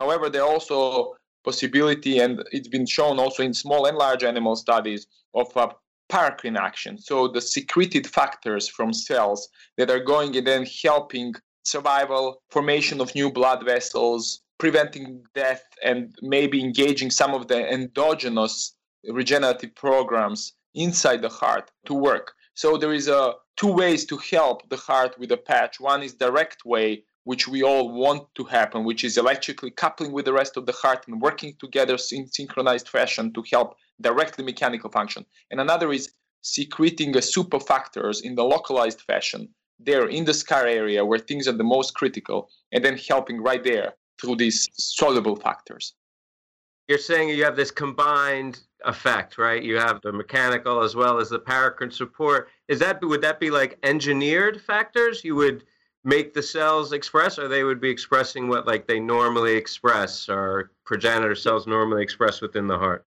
[0.00, 1.14] However, there are also
[1.44, 5.68] possibility, and it's been shown also in small and large animal studies, of a
[6.10, 6.98] paracrine action.
[6.98, 11.34] So the secreted factors from cells that are going and then helping
[11.64, 18.74] survival, formation of new blood vessels, preventing death and maybe engaging some of the endogenous
[19.08, 22.32] regenerative programs inside the heart to work.
[22.54, 25.80] So there is a two ways to help the heart with a patch.
[25.80, 30.24] One is direct way, which we all want to happen, which is electrically coupling with
[30.24, 34.90] the rest of the heart and working together in synchronized fashion to help directly mechanical
[34.90, 35.24] function.
[35.50, 36.12] And another is
[36.42, 39.48] secreting a super factors in the localized fashion
[39.78, 43.64] there in the scar area where things are the most critical and then helping right
[43.64, 45.94] there through these soluble factors.
[46.88, 49.62] You're saying you have this combined effect, right?
[49.62, 52.48] You have the mechanical as well as the paracrine support.
[52.68, 55.24] Is that would that be like engineered factors?
[55.24, 55.64] You would
[56.04, 60.70] make the cells express, or they would be expressing what like they normally express, or
[60.84, 63.04] progenitor cells normally express within the heart.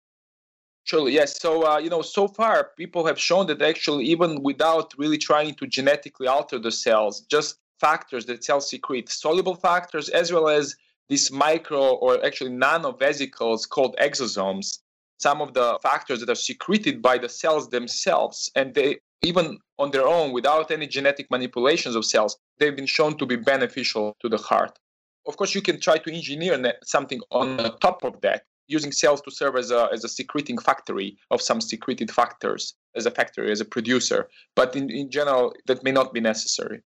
[0.85, 1.41] Surely, yes.
[1.41, 5.55] So, uh, you know, so far people have shown that actually, even without really trying
[5.57, 10.75] to genetically alter the cells, just factors that cells secrete, soluble factors, as well as
[11.09, 14.79] these micro or actually nanovesicles called exosomes,
[15.19, 19.91] some of the factors that are secreted by the cells themselves, and they even on
[19.91, 24.29] their own, without any genetic manipulations of cells, they've been shown to be beneficial to
[24.29, 24.79] the heart.
[25.27, 29.31] Of course, you can try to engineer something on top of that, using cells to
[29.31, 33.61] serve as a, as a secreting factory of some secreted factors, as a factory, as
[33.61, 34.29] a producer.
[34.55, 36.83] But in, in general, that may not be necessary.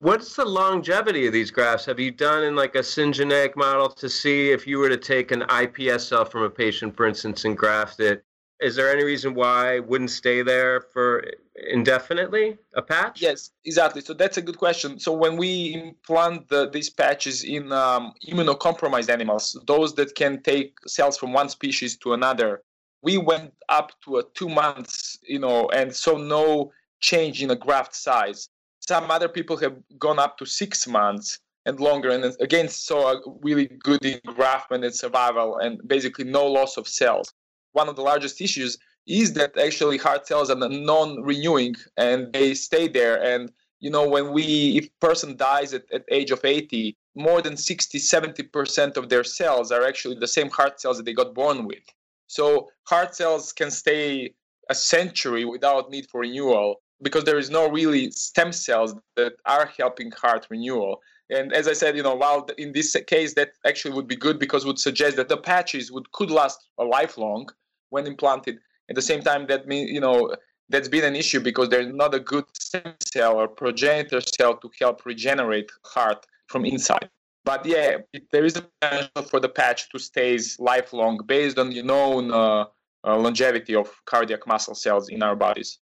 [0.00, 1.86] What's the longevity of these grafts?
[1.86, 5.30] Have you done in like a syngeneic model to see if you were to take
[5.30, 8.24] an iPS cell from a patient, for instance, and graft it?
[8.62, 11.24] Is there any reason why it wouldn't stay there for
[11.68, 13.20] indefinitely, a patch?
[13.20, 14.00] Yes, exactly.
[14.02, 15.00] So that's a good question.
[15.00, 20.78] So when we implant the, these patches in um, immunocompromised animals, those that can take
[20.86, 22.62] cells from one species to another,
[23.02, 27.56] we went up to a two months, you know, and so no change in the
[27.56, 28.48] graft size.
[28.78, 33.20] Some other people have gone up to six months and longer, and again saw a
[33.40, 37.32] really good engraftment and survival, and basically no loss of cells.
[37.72, 42.88] One of the largest issues is that actually heart cells are non-renewing and they stay
[42.88, 43.22] there.
[43.22, 43.50] And
[43.80, 47.98] you know, when we if person dies at, at age of 80, more than 60,
[47.98, 51.82] 70% of their cells are actually the same heart cells that they got born with.
[52.28, 54.34] So heart cells can stay
[54.70, 59.66] a century without need for renewal because there is no really stem cells that are
[59.76, 61.00] helping heart renewal.
[61.30, 64.38] And as I said, you know, while in this case that actually would be good
[64.38, 67.48] because would suggest that the patches would could last a lifelong
[67.92, 68.56] when implanted.
[68.90, 70.34] At the same time, that means you know
[70.68, 74.70] that's been an issue because there's not a good stem cell or progenitor cell to
[74.80, 77.08] help regenerate heart from inside.
[77.44, 77.98] But yeah,
[78.32, 82.64] there is a potential for the patch to stay lifelong based on the known uh,
[83.04, 85.78] uh, longevity of cardiac muscle cells in our bodies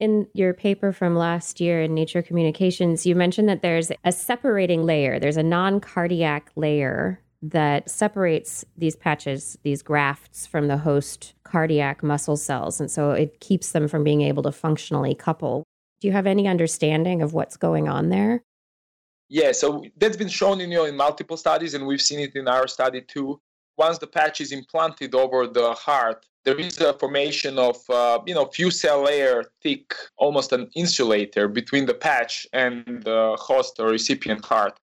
[0.00, 4.84] in your paper from last year in Nature Communications, you mentioned that there's a separating
[4.84, 11.34] layer, there's a non cardiac layer that separates these patches, these grafts from the host
[11.44, 12.80] cardiac muscle cells.
[12.80, 15.62] And so it keeps them from being able to functionally couple.
[16.00, 18.42] Do you have any understanding of what's going on there?
[19.28, 22.34] Yeah, so that's been shown in, you know, in multiple studies, and we've seen it
[22.34, 23.40] in our study too.
[23.76, 28.34] Once the patch is implanted over the heart, there is a formation of uh, you
[28.34, 33.88] know few cell layer thick almost an insulator between the patch and the host or
[33.88, 34.78] recipient heart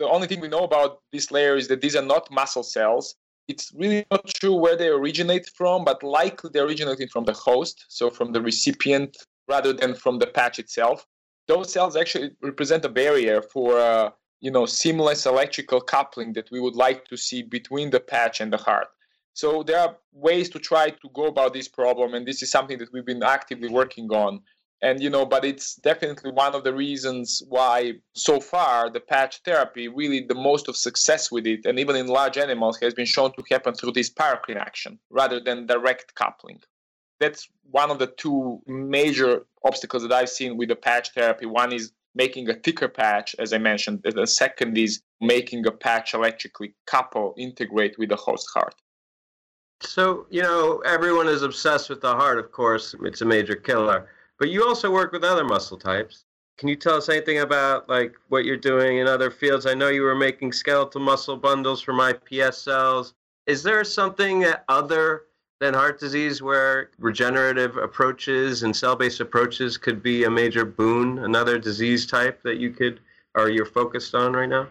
[0.00, 3.14] the only thing we know about this layer is that these are not muscle cells
[3.50, 7.76] It's really not sure where they originate from, but likely they're originating from the host,
[7.88, 9.12] so from the recipient
[9.54, 10.98] rather than from the patch itself.
[11.50, 14.10] Those cells actually represent a barrier for uh,
[14.46, 18.50] you know seamless electrical coupling that we would like to see between the patch and
[18.52, 18.88] the heart.
[19.42, 19.92] So there are
[20.28, 23.26] ways to try to go about this problem, and this is something that we've been
[23.38, 24.32] actively working on.
[24.82, 29.40] And you know, but it's definitely one of the reasons why so far the patch
[29.44, 33.06] therapy really the most of success with it, and even in large animals, has been
[33.06, 36.60] shown to happen through this paracrine action rather than direct coupling.
[37.18, 41.44] That's one of the two major obstacles that I've seen with the patch therapy.
[41.44, 44.02] One is making a thicker patch, as I mentioned.
[44.02, 48.74] The second is making a patch electrically couple, integrate with the host heart.
[49.82, 52.94] So, you know, everyone is obsessed with the heart, of course.
[53.02, 54.08] It's a major killer.
[54.40, 56.24] But you also work with other muscle types.
[56.56, 59.66] Can you tell us anything about like what you're doing in other fields?
[59.66, 63.12] I know you were making skeletal muscle bundles from iPS cells.
[63.46, 65.24] Is there something other
[65.60, 71.58] than heart disease where regenerative approaches and cell-based approaches could be a major boon, another
[71.58, 73.00] disease type that you could
[73.34, 74.68] or you're focused on right now?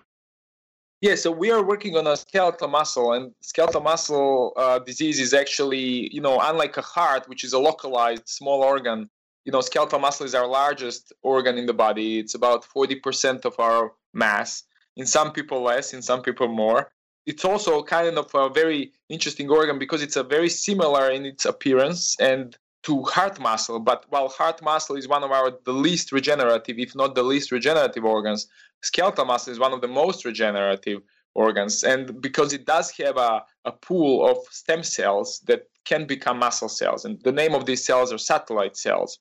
[1.01, 5.34] Yeah, so we are working on a skeletal muscle, and skeletal muscle uh, disease is
[5.34, 9.09] actually, you know, unlike a heart, which is a localized small organ.
[9.45, 12.19] You know, skeletal muscle is our largest organ in the body.
[12.19, 14.63] It's about 40% of our mass.
[14.95, 16.91] In some people less, in some people more.
[17.25, 21.45] It's also kind of a very interesting organ because it's a very similar in its
[21.45, 23.79] appearance and to heart muscle.
[23.79, 27.51] But while heart muscle is one of our the least regenerative, if not the least
[27.51, 28.47] regenerative organs,
[28.81, 31.01] skeletal muscle is one of the most regenerative
[31.35, 36.39] organs and because it does have a, a pool of stem cells that can become
[36.39, 39.19] muscle cells and the name of these cells are satellite cells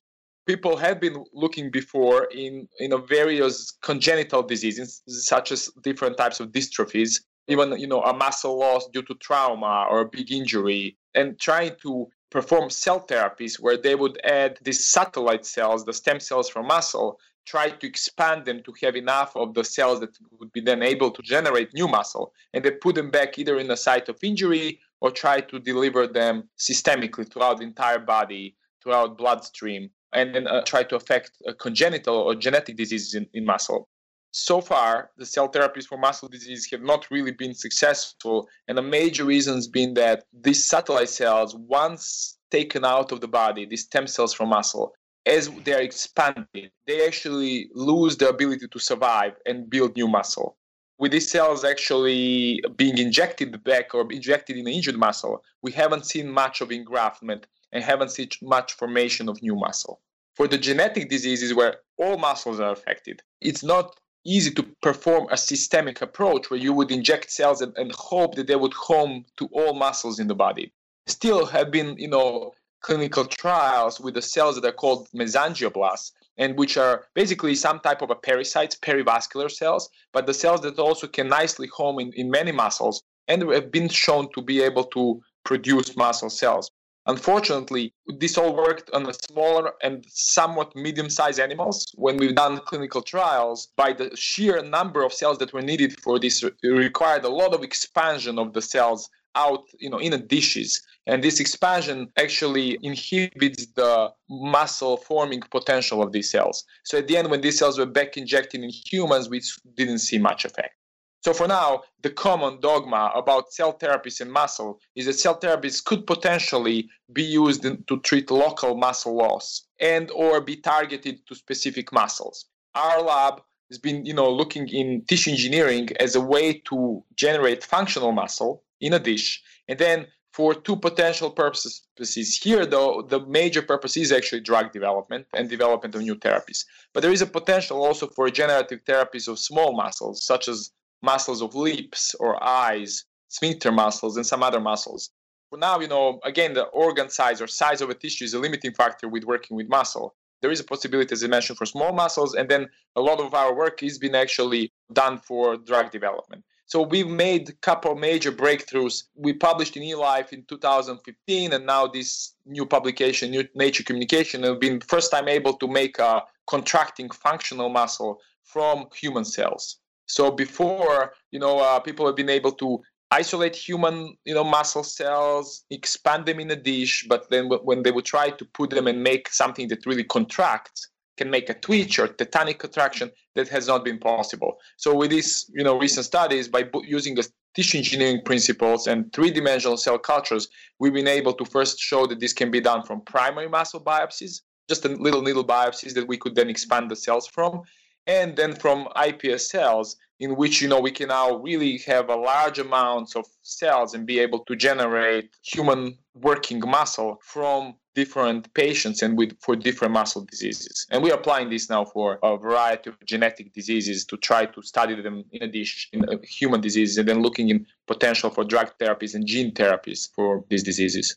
[0.49, 6.47] people have been looking before in in various congenital diseases such as different types of
[6.57, 11.39] dystrophies even you know a muscle loss due to trauma or a big injury and
[11.39, 16.49] trying to perform cell therapies where they would add these satellite cells the stem cells
[16.49, 20.63] from muscle try to expand them to have enough of the cells that would be
[20.63, 24.09] then able to generate new muscle and they put them back either in the site
[24.09, 30.35] of injury or try to deliver them systemically throughout the entire body throughout bloodstream and
[30.35, 33.89] then uh, try to affect uh, congenital or genetic diseases in, in muscle
[34.31, 38.83] so far the cell therapies for muscle disease have not really been successful and the
[38.83, 44.07] major reasons being that these satellite cells once taken out of the body these stem
[44.07, 44.93] cells from muscle
[45.29, 50.57] as they're expanding, they actually lose the ability to survive and build new muscle.
[50.99, 56.07] With these cells actually being injected back or injected in the injured muscle, we haven't
[56.07, 60.01] seen much of engraftment and haven't seen much formation of new muscle.
[60.37, 65.37] For the genetic diseases where all muscles are affected, it's not easy to perform a
[65.37, 69.47] systemic approach where you would inject cells and, and hope that they would home to
[69.53, 70.73] all muscles in the body.
[71.07, 76.57] Still have been, you know, clinical trials with the cells that are called mesangioblasts and
[76.57, 81.07] which are basically some type of a pericytes, perivascular cells, but the cells that also
[81.07, 85.21] can nicely home in, in many muscles and have been shown to be able to
[85.45, 86.71] produce muscle cells.
[87.09, 91.87] Unfortunately, this all worked on smaller and somewhat medium sized animals.
[91.95, 96.19] When we've done clinical trials, by the sheer number of cells that were needed for
[96.19, 100.19] this, it required a lot of expansion of the cells out you know in the
[100.19, 100.83] dishes.
[101.07, 106.65] And this expansion actually inhibits the muscle forming potential of these cells.
[106.85, 109.41] So at the end when these cells were back injected in humans we
[109.77, 110.78] didn't see much effect
[111.21, 115.85] so for now the common dogma about cell therapies in muscle is that cell therapies
[115.85, 121.93] could potentially be used to treat local muscle loss and or be targeted to specific
[121.93, 127.03] muscles our lab has been you know looking in tissue engineering as a way to
[127.17, 129.43] generate functional muscle in a dish.
[129.69, 135.27] And then for two potential purposes here, though, the major purpose is actually drug development
[135.35, 136.65] and development of new therapies.
[136.95, 140.71] But there is a potential also for regenerative therapies of small muscles, such as
[141.03, 145.11] muscles of lips or eyes, sphincter muscles, and some other muscles.
[145.51, 148.39] For now, you know, again, the organ size or size of a tissue is a
[148.39, 150.15] limiting factor with working with muscle.
[150.41, 153.35] There is a possibility, as I mentioned, for small muscles, and then a lot of
[153.35, 156.45] our work is being actually done for drug development.
[156.67, 159.05] So we've made a couple major breakthroughs.
[159.15, 164.61] We published in eLife in 2015, and now this new publication, New Nature Communication, have
[164.61, 169.79] been first time able to make a contracting functional muscle from human cells.
[170.09, 172.81] So before, you know, uh, people have been able to
[173.11, 177.91] isolate human, you know, muscle cells, expand them in a dish, but then when they
[177.91, 180.89] would try to put them and make something that really contracts,
[181.19, 184.57] can make a twitch or tetanic contraction that has not been possible.
[184.77, 189.77] So with these, you know, recent studies, by using the tissue engineering principles and three-dimensional
[189.77, 190.49] cell cultures,
[190.79, 194.43] we've been able to first show that this can be done from primary muscle biopsies,
[194.69, 197.63] just a little needle biopsies that we could then expand the cells from,
[198.07, 202.17] and then from iPS cells in which you know we can now really have a
[202.17, 209.03] large amounts of cells and be able to generate human working muscle from different patients
[209.03, 210.87] and with for different muscle diseases.
[210.91, 215.01] And we're applying this now for a variety of genetic diseases to try to study
[215.01, 219.27] them in addition in human diseases and then looking in potential for drug therapies and
[219.27, 221.17] gene therapies for these diseases.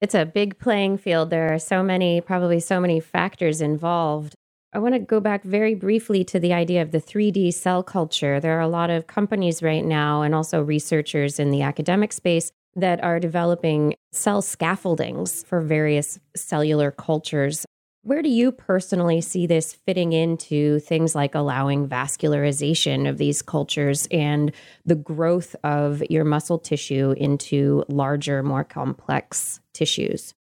[0.00, 1.30] It's a big playing field.
[1.30, 4.34] There are so many probably so many factors involved
[4.74, 8.40] I want to go back very briefly to the idea of the 3D cell culture.
[8.40, 12.50] There are a lot of companies right now and also researchers in the academic space
[12.74, 17.66] that are developing cell scaffoldings for various cellular cultures.
[18.04, 24.08] Where do you personally see this fitting into things like allowing vascularization of these cultures
[24.10, 24.52] and
[24.86, 30.32] the growth of your muscle tissue into larger, more complex tissues?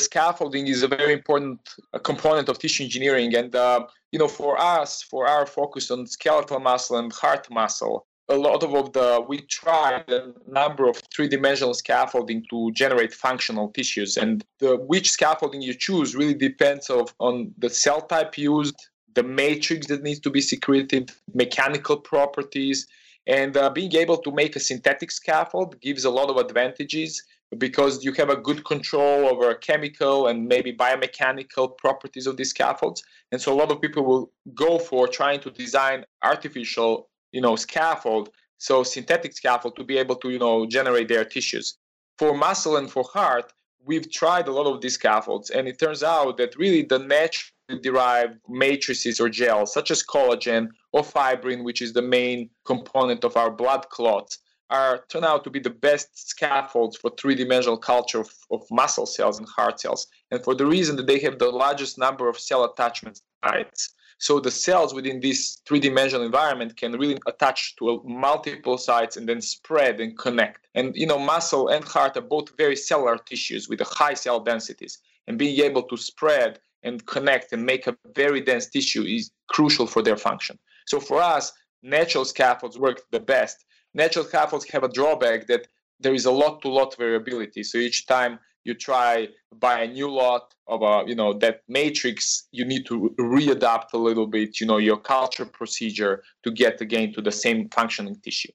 [0.00, 1.60] Scaffolding is a very important
[1.92, 3.34] uh, component of tissue engineering.
[3.34, 8.06] And, uh, you know, for us, for our focus on skeletal muscle and heart muscle,
[8.28, 14.16] a lot of, the, we tried a number of three-dimensional scaffolding to generate functional tissues.
[14.16, 18.76] And the, which scaffolding you choose really depends of, on the cell type used,
[19.14, 22.86] the matrix that needs to be secreted, mechanical properties,
[23.26, 27.22] and uh, being able to make a synthetic scaffold gives a lot of advantages
[27.58, 33.02] because you have a good control over chemical and maybe biomechanical properties of these scaffolds.
[33.30, 37.56] And so a lot of people will go for trying to design artificial, you know,
[37.56, 41.76] scaffold, so synthetic scaffold to be able to, you know, generate their tissues.
[42.18, 43.52] For muscle and for heart,
[43.84, 47.80] we've tried a lot of these scaffolds, and it turns out that really the naturally
[47.82, 53.36] derived matrices or gels, such as collagen or fibrin, which is the main component of
[53.36, 54.38] our blood clots,
[54.72, 59.38] are turn out to be the best scaffolds for three-dimensional culture of, of muscle cells
[59.38, 62.64] and heart cells, and for the reason that they have the largest number of cell
[62.64, 63.94] attachment sites.
[64.18, 69.40] So the cells within this three-dimensional environment can really attach to multiple sites and then
[69.40, 70.68] spread and connect.
[70.74, 74.98] And you know, muscle and heart are both very cellular tissues with high cell densities,
[75.26, 79.86] and being able to spread and connect and make a very dense tissue is crucial
[79.86, 80.58] for their function.
[80.86, 81.52] So for us,
[81.82, 83.64] natural scaffolds work the best
[83.94, 85.68] natural scaffolds have a drawback that
[86.00, 87.62] there is a lot to lot variability.
[87.62, 89.28] So each time you try
[89.58, 93.98] buy a new lot of a you know that matrix you need to readapt a
[93.98, 98.52] little bit you know your culture procedure to get again to the same functioning tissue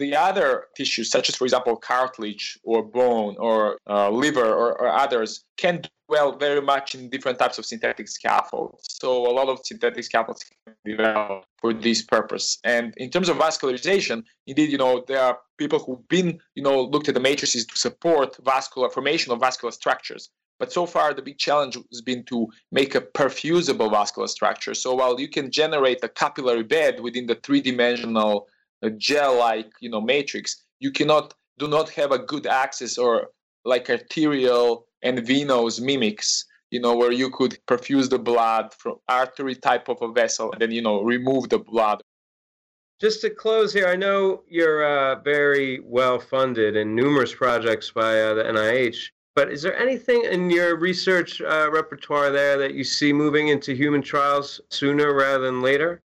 [0.00, 4.88] the other tissues, such as, for example, cartilage or bone or uh, liver or, or,
[4.88, 8.84] others, can well very much in different types of synthetic scaffolds.
[9.00, 12.58] So a lot of synthetic scaffolds can be developed for this purpose.
[12.64, 16.82] And in terms of vascularization, indeed, you know, there are people who've been, you know,
[16.82, 20.30] looked at the matrices to support vascular formation of vascular structures.
[20.58, 24.74] But so far, the big challenge has been to make a perfusible vascular structure.
[24.74, 28.46] So while you can generate a capillary bed within the three-dimensional
[28.82, 33.28] a gel-like you know matrix, you cannot do not have a good access or
[33.64, 39.54] like arterial and venous mimics you know where you could perfuse the blood from artery
[39.54, 42.00] type of a vessel and then you know remove the blood.
[43.00, 48.20] Just to close here i know you're uh, very well funded in numerous projects by
[48.20, 52.84] uh, the nih but is there anything in your research uh, repertoire there that you
[52.84, 56.02] see moving into human trials sooner rather than later?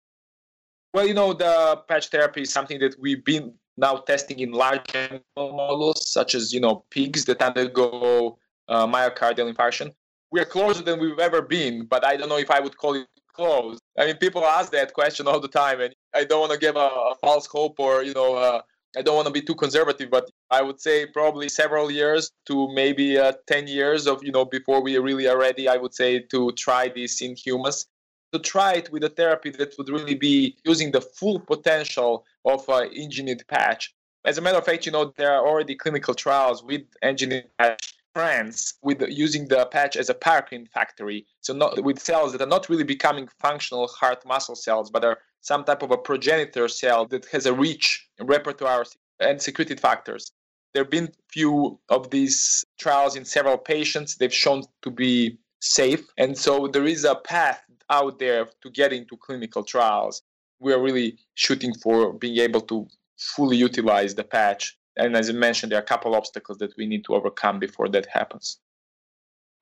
[0.93, 4.95] Well, you know, the patch therapy is something that we've been now testing in large
[4.95, 8.39] animal models, such as, you know, pigs that undergo
[8.69, 9.93] uh, myocardial infarction.
[10.31, 12.95] We are closer than we've ever been, but I don't know if I would call
[12.95, 13.79] it close.
[13.99, 16.77] I mean, people ask that question all the time, and I don't want to give
[16.77, 18.63] a, a false hope or, you know, uh,
[18.97, 22.73] I don't want to be too conservative, but I would say probably several years to
[22.73, 26.21] maybe uh, 10 years of, you know, before we really are ready, I would say,
[26.21, 27.87] to try this in humans
[28.35, 32.69] to try it with a therapy that would really be using the full potential of
[32.69, 33.95] an engineered patch.
[34.25, 37.94] As a matter of fact, you know, there are already clinical trials with engineered patch
[38.15, 41.27] France with using the patch as a paracrine factory.
[41.41, 45.19] So not with cells that are not really becoming functional heart muscle cells, but are
[45.41, 48.85] some type of a progenitor cell that has a rich repertoire
[49.21, 50.33] and secreted factors.
[50.73, 54.17] There have been few of these trials in several patients.
[54.17, 56.05] They've shown to be safe.
[56.17, 60.23] And so there is a path out there to get into clinical trials.
[60.61, 62.87] We are really shooting for being able to
[63.19, 64.77] fully utilize the patch.
[64.97, 67.89] And as I mentioned, there are a couple obstacles that we need to overcome before
[67.89, 68.59] that happens.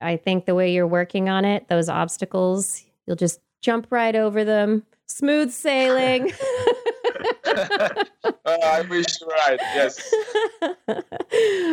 [0.01, 4.43] I think the way you're working on it, those obstacles, you'll just jump right over
[4.43, 4.83] them.
[5.07, 6.31] Smooth sailing.
[8.45, 9.59] I wish you're right.
[9.75, 10.13] Yes.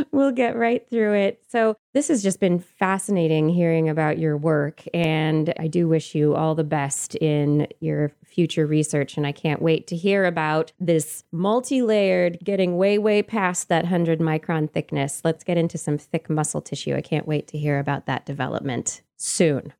[0.13, 1.43] we'll get right through it.
[1.49, 4.83] So, this has just been fascinating hearing about your work.
[4.95, 9.17] And I do wish you all the best in your future research.
[9.17, 13.85] And I can't wait to hear about this multi layered, getting way, way past that
[13.85, 15.23] 100 micron thickness.
[15.25, 16.95] Let's get into some thick muscle tissue.
[16.95, 19.73] I can't wait to hear about that development soon.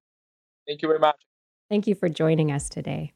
[0.67, 1.17] Thank you very much.
[1.69, 3.13] Thank you for joining us today.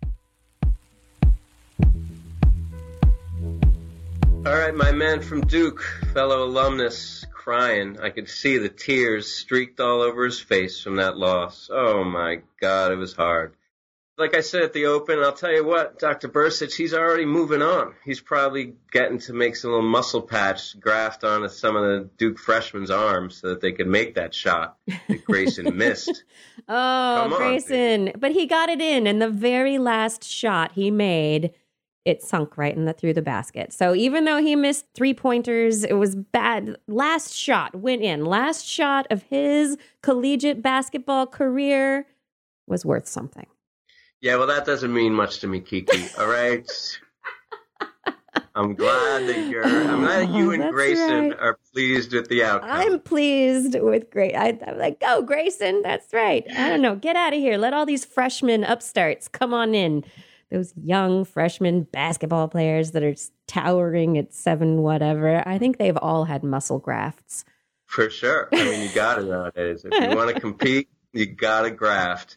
[4.47, 7.99] All right, my man from Duke, fellow alumnus, crying.
[8.01, 11.71] I could see the tears streaked all over his face from that loss.
[11.73, 13.55] Oh my God, it was hard.
[14.19, 16.29] Like I said at the open, I'll tell you what, Dr.
[16.29, 17.95] Bursac, he's already moving on.
[18.05, 22.39] He's probably getting to make some little muscle patch graft onto some of the Duke
[22.39, 24.77] freshmen's arms so that they could make that shot
[25.09, 26.23] that Grayson missed.
[26.69, 28.13] oh, on, Grayson.
[28.19, 31.53] but he got it in, and the very last shot he made
[32.05, 33.73] it sunk right in the through the basket.
[33.73, 36.77] So even though he missed three pointers, it was bad.
[36.87, 38.25] Last shot went in.
[38.27, 42.07] Last shot of his collegiate basketball career
[42.67, 43.47] was worth something.
[44.21, 46.07] Yeah, well, that doesn't mean much to me, Kiki.
[46.19, 46.69] All right.
[48.57, 49.65] I'm glad that you're.
[49.67, 51.39] I'm glad you Oh, and Grayson right.
[51.41, 52.71] are pleased with the outcome.
[52.71, 54.35] I'm pleased with great.
[54.37, 55.83] I, I'm like, go, Grayson.
[55.83, 56.45] That's right.
[56.57, 56.95] I don't know.
[56.95, 57.59] Get out of here.
[57.59, 60.05] Let all these freshmen upstarts come on in.
[60.51, 63.15] Those young freshman basketball players that are
[63.47, 65.47] towering at seven, whatever.
[65.47, 67.45] I think they've all had muscle grafts.
[67.87, 68.49] For sure.
[68.53, 69.85] I mean, you got it nowadays.
[69.85, 72.37] If you want to compete, you got to graft.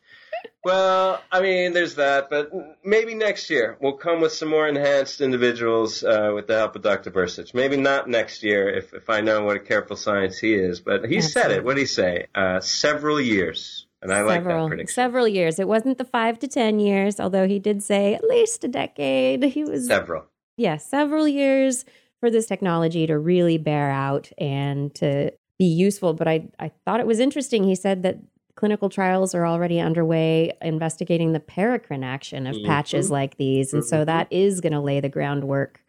[0.63, 2.51] Well, I mean, there's that, but
[2.83, 6.81] maybe next year we'll come with some more enhanced individuals uh, with the help of
[6.81, 7.09] Dr.
[7.09, 7.53] Bursac.
[7.53, 11.05] Maybe not next year if, if I know what a careful science he is, but
[11.05, 11.63] he said it.
[11.63, 12.27] What did he say?
[12.35, 13.86] Uh, several years.
[14.01, 14.93] And I like that several, prediction.
[14.93, 15.59] several years.
[15.59, 19.43] It wasn't the five to 10 years, although he did say at least a decade.
[19.43, 20.25] He was, Several.
[20.55, 21.83] yeah, several years
[22.19, 26.13] for this technology to really bear out and to be useful.
[26.13, 27.63] But I, I thought it was interesting.
[27.63, 28.17] He said that
[28.55, 33.11] clinical trials are already underway investigating the paracrine action of patches Mhm.
[33.11, 33.73] like these.
[33.73, 34.05] And so Mhm.
[34.07, 35.83] that is going to lay the groundwork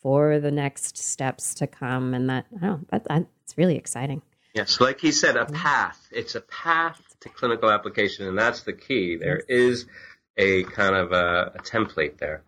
[0.00, 2.14] for the next steps to come.
[2.14, 4.22] And that, I don't that, that, it's really exciting.
[4.54, 6.08] Yes, like he said, a path.
[6.10, 9.16] It's a path to clinical application, and that's the key.
[9.16, 9.86] There is
[10.36, 12.42] a kind of a, a template there.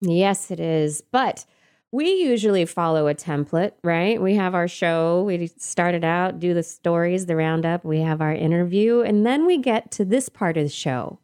[0.00, 1.00] Yes, it is.
[1.00, 1.44] But
[1.92, 4.20] we usually follow a template, right?
[4.20, 8.20] We have our show, we start it out, do the stories, the roundup, we have
[8.20, 11.18] our interview, and then we get to this part of the show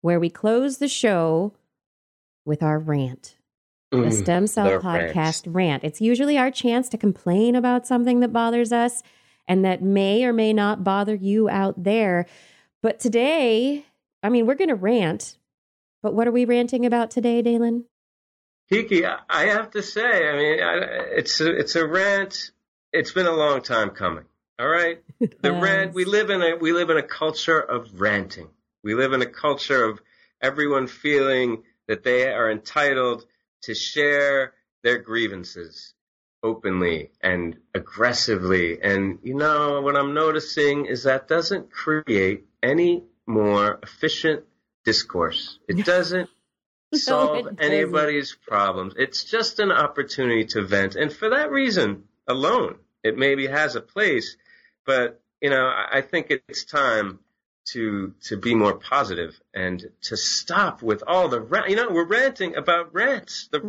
[0.00, 1.52] where we close the show
[2.44, 3.36] with our rant.
[3.90, 5.46] The Mm, Stem Cell Podcast rants.
[5.46, 5.84] rant.
[5.84, 9.02] It's usually our chance to complain about something that bothers us
[9.46, 12.26] and that may or may not bother you out there.
[12.82, 13.84] But today,
[14.22, 15.38] I mean, we're going to rant,
[16.02, 17.84] but what are we ranting about today, Daylon?
[18.70, 20.74] Kiki, I have to say, I mean, I,
[21.16, 22.50] it's a, it's a rant.
[22.92, 24.24] It's been a long time coming.
[24.58, 25.02] All right,
[25.40, 25.94] the rant.
[25.94, 28.48] We live in a we live in a culture of ranting.
[28.84, 30.00] We live in a culture of
[30.40, 33.26] everyone feeling that they are entitled
[33.62, 34.52] to share
[34.82, 35.93] their grievances
[36.44, 38.80] openly and aggressively.
[38.82, 44.44] And you know what I'm noticing is that doesn't create any more efficient
[44.84, 45.58] discourse.
[45.68, 46.28] It doesn't
[46.94, 47.60] solve it doesn't.
[47.60, 48.94] anybody's problems.
[48.96, 50.94] It's just an opportunity to vent.
[50.94, 54.36] And for that reason alone, it maybe has a place,
[54.86, 57.18] but you know, I think it's time
[57.72, 61.70] to to be more positive and to stop with all the rant.
[61.70, 63.60] You know, we're ranting about rants, the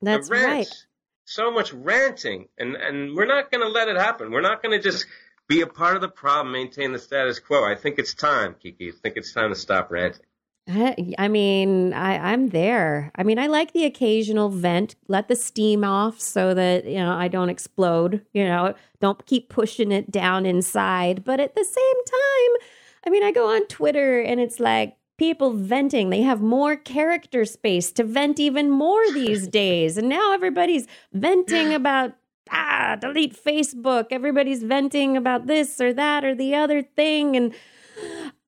[0.00, 0.46] Yeah, that's the rants.
[0.46, 0.86] right.
[1.24, 4.30] So much ranting, and and we're not going to let it happen.
[4.30, 5.06] We're not going to just
[5.48, 7.64] be a part of the problem, maintain the status quo.
[7.64, 8.88] I think it's time, Kiki.
[8.88, 10.22] I think it's time to stop ranting.
[10.68, 13.10] I, mean, I, I'm there.
[13.16, 17.12] I mean, I like the occasional vent, let the steam off so that, you know,
[17.12, 21.24] I don't explode, you know, don't keep pushing it down inside.
[21.24, 22.68] But at the same time,
[23.04, 26.10] I mean, I go on Twitter and it's like people venting.
[26.10, 29.96] They have more character space to vent even more these days.
[29.96, 32.14] And now everybody's venting about,
[32.50, 34.06] ah, delete Facebook.
[34.10, 37.36] Everybody's venting about this or that or the other thing.
[37.36, 37.54] And,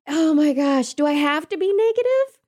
[0.09, 2.39] Oh my gosh, do I have to be negative?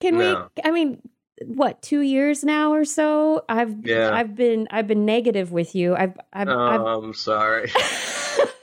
[0.00, 0.48] Can No.
[0.56, 1.00] we I mean,
[1.46, 3.44] what, 2 years now or so?
[3.48, 4.10] I've Yeah.
[4.12, 5.94] I've been I've been negative with you.
[5.94, 7.70] I've I've Oh, I've, I'm sorry.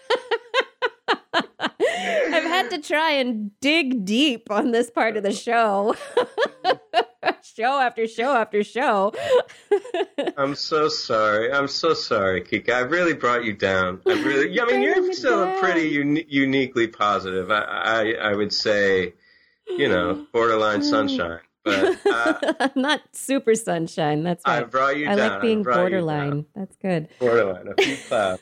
[2.70, 5.96] Had to try and dig deep on this part of the show.
[7.44, 9.14] show after show after show.
[10.38, 11.52] I'm so sorry.
[11.52, 12.72] I'm so sorry, Kiki.
[12.72, 14.02] I really brought you down.
[14.08, 14.60] I really.
[14.60, 17.52] I mean, you're still pretty uni- uniquely positive.
[17.52, 19.14] I, I, I would say,
[19.68, 21.40] you know, borderline sunshine.
[21.64, 24.24] But uh, not super sunshine.
[24.24, 24.62] That's right.
[24.62, 25.30] I brought you I down.
[25.32, 26.46] like being borderline.
[26.56, 27.10] That's good.
[27.20, 27.74] Borderline.
[27.78, 28.42] A few clouds.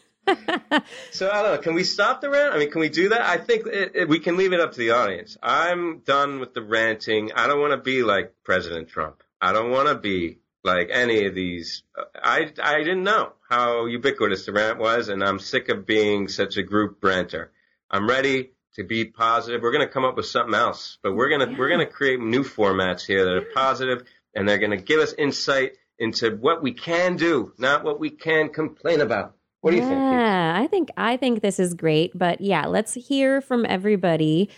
[1.12, 1.58] So I don't know.
[1.58, 2.54] Can we stop the rant?
[2.54, 3.22] I mean, can we do that?
[3.22, 5.38] I think it, it, we can leave it up to the audience.
[5.41, 7.32] I'm done with the ranting.
[7.36, 9.24] I don't want to be like President Trump.
[9.41, 11.84] I don't want to be like any of these.
[12.16, 16.58] I I didn't know how ubiquitous the rant was, and I'm sick of being such
[16.58, 17.52] a group ranter.
[17.91, 19.62] I'm ready to be positive.
[19.62, 21.58] We're going to come up with something else, but we're gonna yeah.
[21.58, 25.14] we're gonna create new formats here that are positive, and they're going to give us
[25.14, 29.36] insight into what we can do, not what we can complain about.
[29.64, 30.02] What do you yeah, think?
[30.02, 34.49] Yeah, I think I think this is great, but yeah, let's hear from everybody.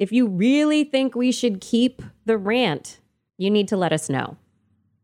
[0.00, 2.98] If you really think we should keep the rant,
[3.36, 4.36] you need to let us know.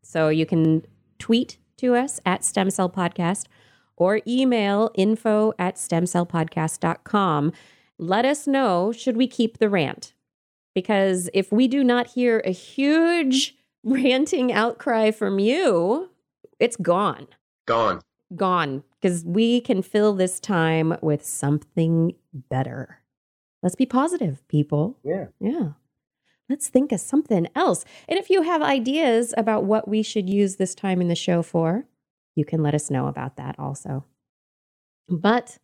[0.03, 0.85] So you can
[1.21, 3.45] tweet to us at Stem Cell Podcast
[3.97, 7.53] or email info at stemcellpodcast.com.
[7.97, 10.15] Let us know should we keep the rant?
[10.75, 13.55] Because if we do not hear a huge
[13.85, 16.11] ranting outcry from you,
[16.59, 17.29] it's gone.
[17.67, 18.01] Gone
[18.35, 23.01] gone because we can fill this time with something better.
[23.63, 24.99] Let's be positive, people.
[25.05, 25.27] Yeah.
[25.41, 25.73] Yeah.
[26.49, 27.85] Let's think of something else.
[28.09, 31.43] And if you have ideas about what we should use this time in the show
[31.43, 31.85] for,
[32.35, 34.07] you can let us know about that also.
[35.07, 35.59] But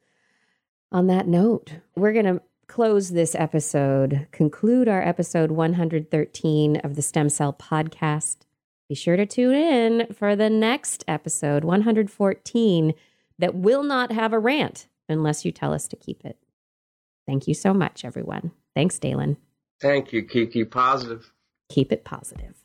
[0.92, 7.00] on that note, we're going to close this episode, conclude our episode 113 of the
[7.00, 8.44] Stem Cell Podcast
[8.90, 12.92] be sure to tune in for the next episode, 114,
[13.40, 16.38] that will not have a rant unless you tell us to keep it.
[17.26, 18.52] Thank you so much, everyone.
[18.74, 19.36] Thanks, Daylon.
[19.80, 20.64] Thank you, Kiki.
[20.64, 21.32] Positive.
[21.70, 22.59] Keep it positive.